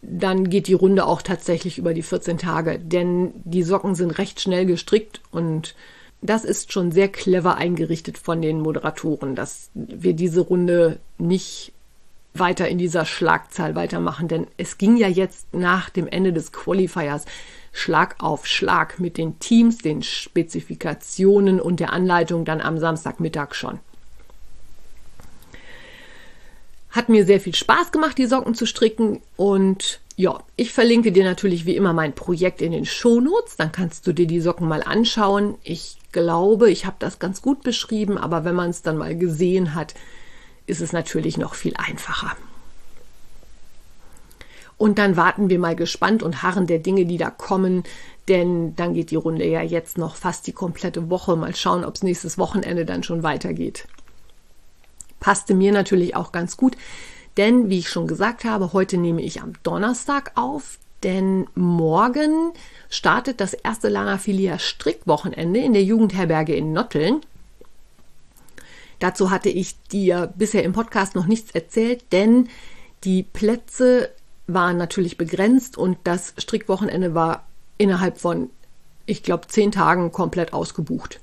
dann 0.00 0.50
geht 0.50 0.66
die 0.66 0.74
Runde 0.74 1.06
auch 1.06 1.22
tatsächlich 1.22 1.78
über 1.78 1.94
die 1.94 2.02
14 2.02 2.38
Tage, 2.38 2.78
denn 2.78 3.32
die 3.44 3.62
Socken 3.62 3.94
sind 3.94 4.10
recht 4.18 4.40
schnell 4.40 4.66
gestrickt 4.66 5.20
und 5.30 5.76
das 6.22 6.44
ist 6.44 6.72
schon 6.72 6.92
sehr 6.92 7.08
clever 7.08 7.56
eingerichtet 7.56 8.16
von 8.16 8.40
den 8.40 8.60
Moderatoren, 8.60 9.34
dass 9.34 9.70
wir 9.74 10.14
diese 10.14 10.40
Runde 10.40 10.98
nicht 11.18 11.72
weiter 12.32 12.68
in 12.68 12.78
dieser 12.78 13.04
Schlagzahl 13.04 13.74
weitermachen, 13.74 14.28
denn 14.28 14.46
es 14.56 14.78
ging 14.78 14.96
ja 14.96 15.08
jetzt 15.08 15.52
nach 15.52 15.90
dem 15.90 16.06
Ende 16.06 16.32
des 16.32 16.52
Qualifiers 16.52 17.26
Schlag 17.72 18.16
auf 18.20 18.46
Schlag 18.46 19.00
mit 19.00 19.18
den 19.18 19.38
Teams, 19.38 19.78
den 19.78 20.02
Spezifikationen 20.02 21.60
und 21.60 21.80
der 21.80 21.92
Anleitung 21.92 22.44
dann 22.44 22.60
am 22.60 22.78
Samstagmittag 22.78 23.54
schon. 23.54 23.80
Hat 26.90 27.08
mir 27.08 27.24
sehr 27.24 27.40
viel 27.40 27.54
Spaß 27.54 27.90
gemacht, 27.90 28.18
die 28.18 28.26
Socken 28.26 28.54
zu 28.54 28.66
stricken 28.66 29.22
und 29.36 30.00
ja, 30.16 30.40
ich 30.56 30.72
verlinke 30.72 31.10
dir 31.10 31.24
natürlich 31.24 31.64
wie 31.64 31.74
immer 31.74 31.94
mein 31.94 32.14
Projekt 32.14 32.60
in 32.60 32.72
den 32.72 32.84
Shownotes, 32.84 33.56
dann 33.56 33.72
kannst 33.72 34.06
du 34.06 34.12
dir 34.12 34.26
die 34.26 34.40
Socken 34.40 34.68
mal 34.68 34.82
anschauen. 34.82 35.56
Ich 35.64 35.96
glaube, 36.12 36.70
ich 36.70 36.86
habe 36.86 36.96
das 36.98 37.18
ganz 37.18 37.42
gut 37.42 37.62
beschrieben, 37.62 38.18
aber 38.18 38.44
wenn 38.44 38.54
man 38.54 38.70
es 38.70 38.82
dann 38.82 38.98
mal 38.98 39.16
gesehen 39.16 39.74
hat, 39.74 39.94
ist 40.66 40.80
es 40.80 40.92
natürlich 40.92 41.38
noch 41.38 41.54
viel 41.54 41.74
einfacher. 41.76 42.36
Und 44.76 44.98
dann 44.98 45.16
warten 45.16 45.48
wir 45.48 45.58
mal 45.58 45.76
gespannt 45.76 46.22
und 46.22 46.42
harren 46.42 46.66
der 46.66 46.78
Dinge, 46.78 47.06
die 47.06 47.16
da 47.16 47.30
kommen, 47.30 47.84
denn 48.28 48.74
dann 48.76 48.94
geht 48.94 49.10
die 49.10 49.16
Runde 49.16 49.46
ja 49.46 49.62
jetzt 49.62 49.98
noch 49.98 50.16
fast 50.16 50.46
die 50.46 50.52
komplette 50.52 51.08
Woche. 51.08 51.36
Mal 51.36 51.54
schauen, 51.54 51.84
ob 51.84 51.94
es 51.94 52.02
nächstes 52.02 52.38
Wochenende 52.38 52.84
dann 52.84 53.02
schon 53.02 53.22
weitergeht. 53.22 53.86
Passte 55.20 55.54
mir 55.54 55.72
natürlich 55.72 56.16
auch 56.16 56.32
ganz 56.32 56.56
gut, 56.56 56.76
denn 57.36 57.70
wie 57.70 57.78
ich 57.78 57.88
schon 57.88 58.08
gesagt 58.08 58.44
habe, 58.44 58.72
heute 58.72 58.96
nehme 58.96 59.22
ich 59.22 59.40
am 59.40 59.52
Donnerstag 59.62 60.32
auf, 60.34 60.78
denn 61.02 61.46
morgen 61.54 62.52
startet 62.88 63.40
das 63.40 63.54
erste 63.54 63.88
Lana 63.88 64.18
Filia 64.18 64.58
Strickwochenende 64.58 65.60
in 65.60 65.72
der 65.72 65.84
Jugendherberge 65.84 66.54
in 66.54 66.72
Notteln. 66.72 67.20
Dazu 68.98 69.30
hatte 69.30 69.48
ich 69.48 69.80
dir 69.88 70.32
bisher 70.36 70.62
im 70.62 70.72
Podcast 70.72 71.14
noch 71.14 71.26
nichts 71.26 71.50
erzählt, 71.50 72.04
denn 72.12 72.48
die 73.04 73.24
Plätze 73.24 74.10
waren 74.46 74.76
natürlich 74.76 75.16
begrenzt 75.16 75.76
und 75.76 75.98
das 76.04 76.34
Strickwochenende 76.38 77.14
war 77.14 77.46
innerhalb 77.78 78.18
von, 78.18 78.50
ich 79.06 79.22
glaube, 79.22 79.48
zehn 79.48 79.72
Tagen 79.72 80.12
komplett 80.12 80.52
ausgebucht. 80.52 81.20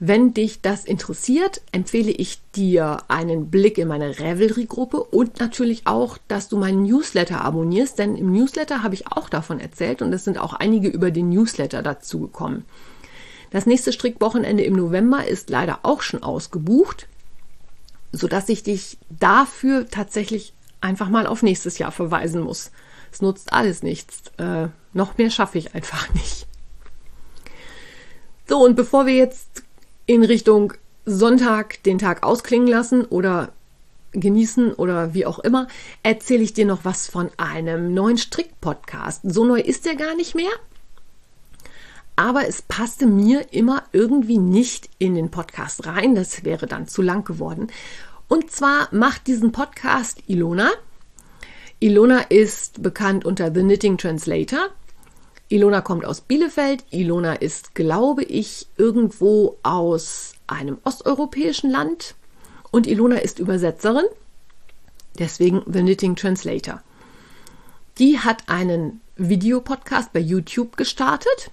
Wenn 0.00 0.32
dich 0.32 0.60
das 0.60 0.84
interessiert, 0.84 1.60
empfehle 1.72 2.12
ich 2.12 2.38
dir 2.54 3.02
einen 3.08 3.50
Blick 3.50 3.78
in 3.78 3.88
meine 3.88 4.16
Revelry-Gruppe 4.16 5.02
und 5.02 5.40
natürlich 5.40 5.88
auch, 5.88 6.18
dass 6.28 6.48
du 6.48 6.56
meinen 6.56 6.84
Newsletter 6.84 7.44
abonnierst, 7.44 7.98
denn 7.98 8.14
im 8.14 8.30
Newsletter 8.30 8.84
habe 8.84 8.94
ich 8.94 9.08
auch 9.08 9.28
davon 9.28 9.58
erzählt 9.58 10.00
und 10.00 10.12
es 10.12 10.22
sind 10.22 10.38
auch 10.38 10.52
einige 10.52 10.88
über 10.88 11.10
den 11.10 11.30
Newsletter 11.30 11.82
dazu 11.82 12.20
gekommen. 12.20 12.64
Das 13.50 13.66
nächste 13.66 13.92
Strickwochenende 13.92 14.62
im 14.62 14.74
November 14.74 15.26
ist 15.26 15.50
leider 15.50 15.80
auch 15.82 16.02
schon 16.02 16.22
ausgebucht, 16.22 17.08
sodass 18.12 18.48
ich 18.48 18.62
dich 18.62 18.98
dafür 19.10 19.88
tatsächlich 19.88 20.52
einfach 20.80 21.08
mal 21.08 21.26
auf 21.26 21.42
nächstes 21.42 21.78
Jahr 21.78 21.90
verweisen 21.90 22.42
muss. 22.42 22.70
Es 23.10 23.20
nutzt 23.20 23.52
alles 23.52 23.82
nichts. 23.82 24.22
Äh, 24.36 24.68
noch 24.92 25.18
mehr 25.18 25.30
schaffe 25.30 25.58
ich 25.58 25.74
einfach 25.74 26.12
nicht. 26.14 26.46
So, 28.46 28.64
und 28.64 28.76
bevor 28.76 29.06
wir 29.06 29.14
jetzt 29.14 29.64
in 30.08 30.24
Richtung 30.24 30.72
Sonntag 31.04 31.82
den 31.82 31.98
Tag 31.98 32.22
ausklingen 32.22 32.66
lassen 32.66 33.04
oder 33.04 33.52
genießen 34.12 34.72
oder 34.72 35.12
wie 35.12 35.26
auch 35.26 35.38
immer, 35.38 35.68
erzähle 36.02 36.42
ich 36.42 36.54
dir 36.54 36.64
noch 36.64 36.86
was 36.86 37.06
von 37.06 37.30
einem 37.36 37.92
neuen 37.92 38.16
Strick-Podcast. 38.16 39.20
So 39.24 39.44
neu 39.44 39.60
ist 39.60 39.84
der 39.84 39.96
gar 39.96 40.16
nicht 40.16 40.34
mehr, 40.34 40.50
aber 42.16 42.48
es 42.48 42.62
passte 42.62 43.06
mir 43.06 43.52
immer 43.52 43.84
irgendwie 43.92 44.38
nicht 44.38 44.88
in 44.98 45.14
den 45.14 45.30
Podcast 45.30 45.86
rein. 45.86 46.14
Das 46.14 46.42
wäre 46.42 46.66
dann 46.66 46.88
zu 46.88 47.02
lang 47.02 47.24
geworden. 47.24 47.68
Und 48.28 48.50
zwar 48.50 48.88
macht 48.90 49.26
diesen 49.26 49.52
Podcast 49.52 50.22
Ilona. 50.26 50.70
Ilona 51.80 52.20
ist 52.22 52.82
bekannt 52.82 53.26
unter 53.26 53.52
The 53.52 53.60
Knitting 53.60 53.98
Translator. 53.98 54.70
Ilona 55.48 55.80
kommt 55.80 56.04
aus 56.04 56.20
Bielefeld. 56.20 56.84
Ilona 56.90 57.34
ist, 57.34 57.74
glaube 57.74 58.22
ich, 58.22 58.66
irgendwo 58.76 59.56
aus 59.62 60.34
einem 60.46 60.78
osteuropäischen 60.84 61.70
Land. 61.70 62.14
Und 62.70 62.86
Ilona 62.86 63.16
ist 63.16 63.38
Übersetzerin. 63.38 64.04
Deswegen 65.18 65.62
The 65.66 65.80
Knitting 65.80 66.16
Translator. 66.16 66.82
Die 67.98 68.18
hat 68.18 68.48
einen 68.48 69.00
Videopodcast 69.16 70.12
bei 70.12 70.20
YouTube 70.20 70.76
gestartet 70.76 71.50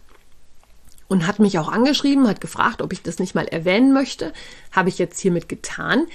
und 1.07 1.25
hat 1.25 1.39
mich 1.39 1.57
auch 1.57 1.69
angeschrieben, 1.69 2.27
hat 2.27 2.41
gefragt, 2.41 2.81
ob 2.81 2.93
ich 2.93 3.01
das 3.01 3.19
nicht 3.19 3.33
mal 3.33 3.47
erwähnen 3.47 3.93
möchte. 3.93 4.33
Habe 4.71 4.89
ich 4.89 4.97
jetzt 4.97 5.19
hiermit 5.19 5.49
getan. 5.49 6.05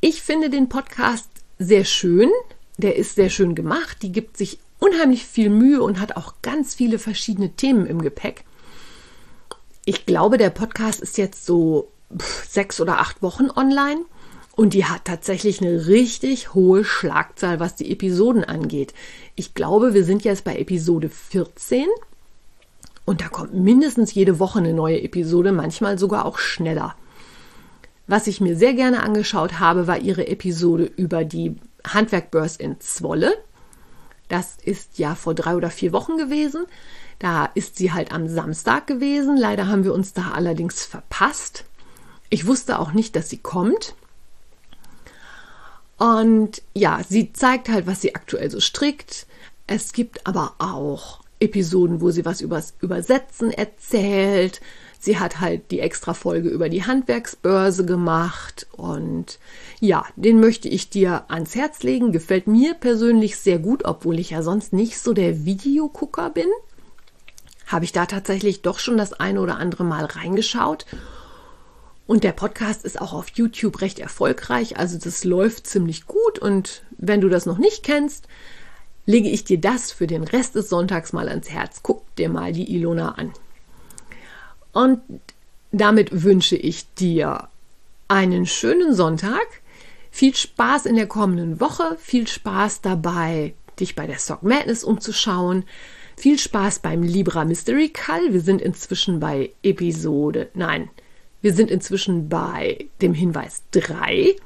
Ich 0.00 0.22
finde 0.22 0.50
den 0.50 0.68
Podcast 0.68 1.28
sehr 1.58 1.84
schön. 1.84 2.30
Der 2.78 2.96
ist 2.96 3.14
sehr 3.14 3.30
schön 3.30 3.54
gemacht. 3.54 4.02
Die 4.02 4.12
gibt 4.12 4.36
sich 4.36 4.58
unheimlich 4.78 5.26
viel 5.26 5.50
Mühe 5.50 5.82
und 5.82 6.00
hat 6.00 6.16
auch 6.16 6.34
ganz 6.42 6.74
viele 6.74 6.98
verschiedene 6.98 7.50
Themen 7.50 7.86
im 7.86 8.00
Gepäck. 8.02 8.44
Ich 9.84 10.06
glaube, 10.06 10.38
der 10.38 10.50
Podcast 10.50 11.00
ist 11.00 11.18
jetzt 11.18 11.46
so 11.46 11.90
sechs 12.48 12.80
oder 12.80 13.00
acht 13.00 13.22
Wochen 13.22 13.50
online 13.50 14.02
und 14.56 14.74
die 14.74 14.84
hat 14.84 15.04
tatsächlich 15.04 15.60
eine 15.62 15.86
richtig 15.86 16.54
hohe 16.54 16.84
Schlagzahl, 16.84 17.60
was 17.60 17.76
die 17.76 17.90
Episoden 17.90 18.44
angeht. 18.44 18.92
Ich 19.34 19.54
glaube, 19.54 19.94
wir 19.94 20.04
sind 20.04 20.24
jetzt 20.24 20.44
bei 20.44 20.56
Episode 20.56 21.08
14 21.08 21.86
und 23.04 23.20
da 23.20 23.28
kommt 23.28 23.54
mindestens 23.54 24.12
jede 24.12 24.38
Woche 24.38 24.58
eine 24.58 24.74
neue 24.74 25.00
Episode, 25.00 25.52
manchmal 25.52 25.98
sogar 25.98 26.26
auch 26.26 26.38
schneller. 26.38 26.94
Was 28.06 28.26
ich 28.26 28.40
mir 28.40 28.56
sehr 28.56 28.74
gerne 28.74 29.02
angeschaut 29.02 29.60
habe, 29.60 29.86
war 29.86 29.98
ihre 29.98 30.26
Episode 30.26 30.90
über 30.96 31.24
die 31.24 31.56
Handwerkbörs 31.86 32.56
in 32.56 32.80
Zwolle. 32.80 33.34
Das 34.28 34.56
ist 34.62 34.98
ja 34.98 35.14
vor 35.14 35.34
drei 35.34 35.56
oder 35.56 35.70
vier 35.70 35.92
Wochen 35.92 36.16
gewesen. 36.16 36.66
Da 37.18 37.46
ist 37.54 37.76
sie 37.76 37.92
halt 37.92 38.12
am 38.12 38.28
Samstag 38.28 38.86
gewesen. 38.86 39.36
Leider 39.36 39.66
haben 39.66 39.84
wir 39.84 39.94
uns 39.94 40.12
da 40.12 40.32
allerdings 40.32 40.84
verpasst. 40.84 41.64
Ich 42.30 42.46
wusste 42.46 42.78
auch 42.78 42.92
nicht, 42.92 43.16
dass 43.16 43.30
sie 43.30 43.38
kommt. 43.38 43.94
Und 45.96 46.62
ja, 46.74 47.00
sie 47.08 47.32
zeigt 47.32 47.68
halt, 47.68 47.86
was 47.86 48.00
sie 48.00 48.14
aktuell 48.14 48.50
so 48.50 48.60
strickt. 48.60 49.26
Es 49.66 49.92
gibt 49.92 50.26
aber 50.26 50.54
auch 50.58 51.20
Episoden, 51.40 52.00
wo 52.00 52.10
sie 52.10 52.24
was 52.24 52.40
übers 52.40 52.74
Übersetzen 52.80 53.50
erzählt. 53.50 54.60
Sie 55.00 55.18
hat 55.18 55.40
halt 55.40 55.70
die 55.70 55.78
extra 55.78 56.12
Folge 56.12 56.48
über 56.48 56.68
die 56.68 56.84
Handwerksbörse 56.84 57.86
gemacht 57.86 58.66
und 58.72 59.38
ja, 59.78 60.04
den 60.16 60.40
möchte 60.40 60.68
ich 60.68 60.90
dir 60.90 61.24
ans 61.28 61.54
Herz 61.54 61.84
legen. 61.84 62.10
Gefällt 62.10 62.48
mir 62.48 62.74
persönlich 62.74 63.36
sehr 63.36 63.60
gut, 63.60 63.84
obwohl 63.84 64.18
ich 64.18 64.30
ja 64.30 64.42
sonst 64.42 64.72
nicht 64.72 64.98
so 64.98 65.12
der 65.12 65.44
Videogucker 65.44 66.30
bin. 66.30 66.48
Habe 67.66 67.84
ich 67.84 67.92
da 67.92 68.06
tatsächlich 68.06 68.62
doch 68.62 68.80
schon 68.80 68.98
das 68.98 69.12
eine 69.12 69.40
oder 69.40 69.58
andere 69.58 69.84
Mal 69.84 70.04
reingeschaut. 70.04 70.84
Und 72.08 72.24
der 72.24 72.32
Podcast 72.32 72.84
ist 72.84 73.00
auch 73.00 73.12
auf 73.12 73.28
YouTube 73.34 73.82
recht 73.82 73.98
erfolgreich, 74.00 74.78
also 74.78 74.98
das 74.98 75.24
läuft 75.24 75.66
ziemlich 75.66 76.06
gut. 76.06 76.40
Und 76.40 76.82
wenn 76.96 77.20
du 77.20 77.28
das 77.28 77.46
noch 77.46 77.58
nicht 77.58 77.84
kennst, 77.84 78.26
lege 79.06 79.28
ich 79.28 79.44
dir 79.44 79.60
das 79.60 79.92
für 79.92 80.06
den 80.06 80.24
Rest 80.24 80.56
des 80.56 80.70
Sonntags 80.70 81.12
mal 81.12 81.28
ans 81.28 81.50
Herz. 81.50 81.80
Guck 81.82 82.16
dir 82.16 82.30
mal 82.30 82.52
die 82.52 82.74
Ilona 82.74 83.12
an. 83.12 83.32
Und 84.78 85.00
damit 85.72 86.22
wünsche 86.22 86.54
ich 86.54 86.86
dir 86.94 87.48
einen 88.06 88.46
schönen 88.46 88.94
Sonntag, 88.94 89.44
viel 90.12 90.36
Spaß 90.36 90.86
in 90.86 90.94
der 90.94 91.08
kommenden 91.08 91.58
Woche, 91.58 91.96
viel 91.98 92.28
Spaß 92.28 92.80
dabei, 92.82 93.54
dich 93.80 93.96
bei 93.96 94.06
der 94.06 94.20
Sock 94.20 94.44
Madness 94.44 94.84
umzuschauen, 94.84 95.64
viel 96.16 96.38
Spaß 96.38 96.78
beim 96.78 97.02
Libra 97.02 97.44
Mystery 97.44 97.88
Call. 97.88 98.32
Wir 98.32 98.40
sind 98.40 98.62
inzwischen 98.62 99.18
bei 99.18 99.50
Episode, 99.64 100.48
nein, 100.54 100.88
wir 101.42 101.54
sind 101.54 101.72
inzwischen 101.72 102.28
bei 102.28 102.86
dem 103.02 103.14
Hinweis 103.14 103.64
3. 103.72 104.36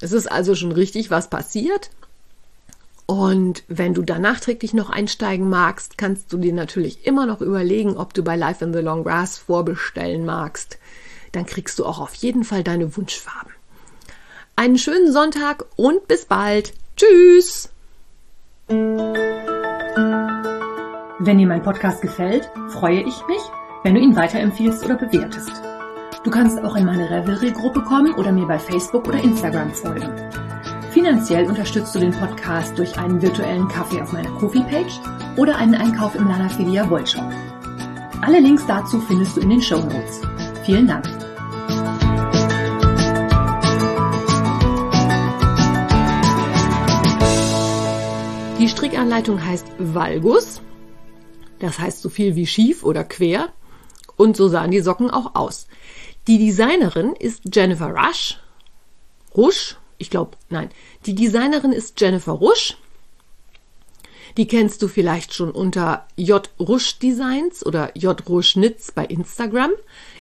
Es 0.00 0.12
ist 0.12 0.30
also 0.30 0.54
schon 0.54 0.70
richtig 0.70 1.10
was 1.10 1.28
passiert. 1.28 1.90
Und 3.12 3.64
wenn 3.68 3.92
du 3.92 4.00
da 4.00 4.18
nachträglich 4.18 4.72
noch 4.72 4.88
einsteigen 4.88 5.50
magst, 5.50 5.98
kannst 5.98 6.32
du 6.32 6.38
dir 6.38 6.54
natürlich 6.54 7.06
immer 7.06 7.26
noch 7.26 7.42
überlegen, 7.42 7.98
ob 7.98 8.14
du 8.14 8.24
bei 8.24 8.36
Life 8.36 8.64
in 8.64 8.72
the 8.72 8.78
Long 8.78 9.04
Grass 9.04 9.36
vorbestellen 9.36 10.24
magst. 10.24 10.78
Dann 11.32 11.44
kriegst 11.44 11.78
du 11.78 11.84
auch 11.84 12.00
auf 12.00 12.14
jeden 12.14 12.42
Fall 12.42 12.64
deine 12.64 12.96
Wunschfarben. 12.96 13.52
Einen 14.56 14.78
schönen 14.78 15.12
Sonntag 15.12 15.66
und 15.76 16.08
bis 16.08 16.24
bald. 16.24 16.72
Tschüss! 16.96 17.68
Wenn 18.68 19.12
dir 21.36 21.46
mein 21.46 21.62
Podcast 21.62 22.00
gefällt, 22.00 22.50
freue 22.70 23.02
ich 23.02 23.26
mich, 23.26 23.42
wenn 23.82 23.94
du 23.94 24.00
ihn 24.00 24.16
weiterempfiehlst 24.16 24.82
oder 24.86 24.94
bewertest. 24.94 25.52
Du 26.24 26.30
kannst 26.30 26.58
auch 26.64 26.76
in 26.76 26.86
meine 26.86 27.10
Revelry-Gruppe 27.10 27.82
kommen 27.82 28.14
oder 28.14 28.32
mir 28.32 28.46
bei 28.46 28.58
Facebook 28.58 29.06
oder 29.06 29.22
Instagram 29.22 29.70
folgen. 29.74 30.41
Finanziell 31.04 31.46
unterstützt 31.46 31.92
du 31.96 31.98
den 31.98 32.12
Podcast 32.12 32.78
durch 32.78 32.96
einen 32.96 33.20
virtuellen 33.20 33.66
Kaffee 33.66 34.00
auf 34.00 34.12
meiner 34.12 34.30
Kofi-Page 34.38 35.00
oder 35.36 35.56
einen 35.56 35.74
Einkauf 35.74 36.14
im 36.14 36.28
Lana 36.28 36.48
Filia 36.48 36.88
Wollshop. 36.88 37.28
Alle 38.20 38.38
Links 38.38 38.64
dazu 38.68 39.00
findest 39.00 39.36
du 39.36 39.40
in 39.40 39.50
den 39.50 39.60
Show 39.60 39.80
Notes. 39.80 40.20
Vielen 40.64 40.86
Dank. 40.86 41.04
Die 48.60 48.68
Strickanleitung 48.68 49.44
heißt 49.44 49.66
Valgus. 49.78 50.62
Das 51.58 51.80
heißt 51.80 52.00
so 52.00 52.10
viel 52.10 52.36
wie 52.36 52.46
schief 52.46 52.84
oder 52.84 53.02
quer. 53.02 53.48
Und 54.16 54.36
so 54.36 54.46
sahen 54.46 54.70
die 54.70 54.78
Socken 54.78 55.10
auch 55.10 55.34
aus. 55.34 55.66
Die 56.28 56.38
Designerin 56.38 57.12
ist 57.18 57.42
Jennifer 57.52 57.88
Rush. 57.92 58.38
Rush? 59.36 59.78
Ich 60.02 60.10
glaube, 60.10 60.36
nein. 60.50 60.68
Die 61.06 61.14
Designerin 61.14 61.70
ist 61.70 62.00
Jennifer 62.00 62.32
Rush. 62.32 62.76
Die 64.36 64.48
kennst 64.48 64.82
du 64.82 64.88
vielleicht 64.88 65.32
schon 65.32 65.52
unter 65.52 66.08
J. 66.16 66.50
Rush 66.58 66.98
Designs 66.98 67.64
oder 67.64 67.96
J. 67.96 68.28
Rush 68.28 68.54
Knits 68.54 68.90
bei 68.90 69.04
Instagram. 69.04 69.70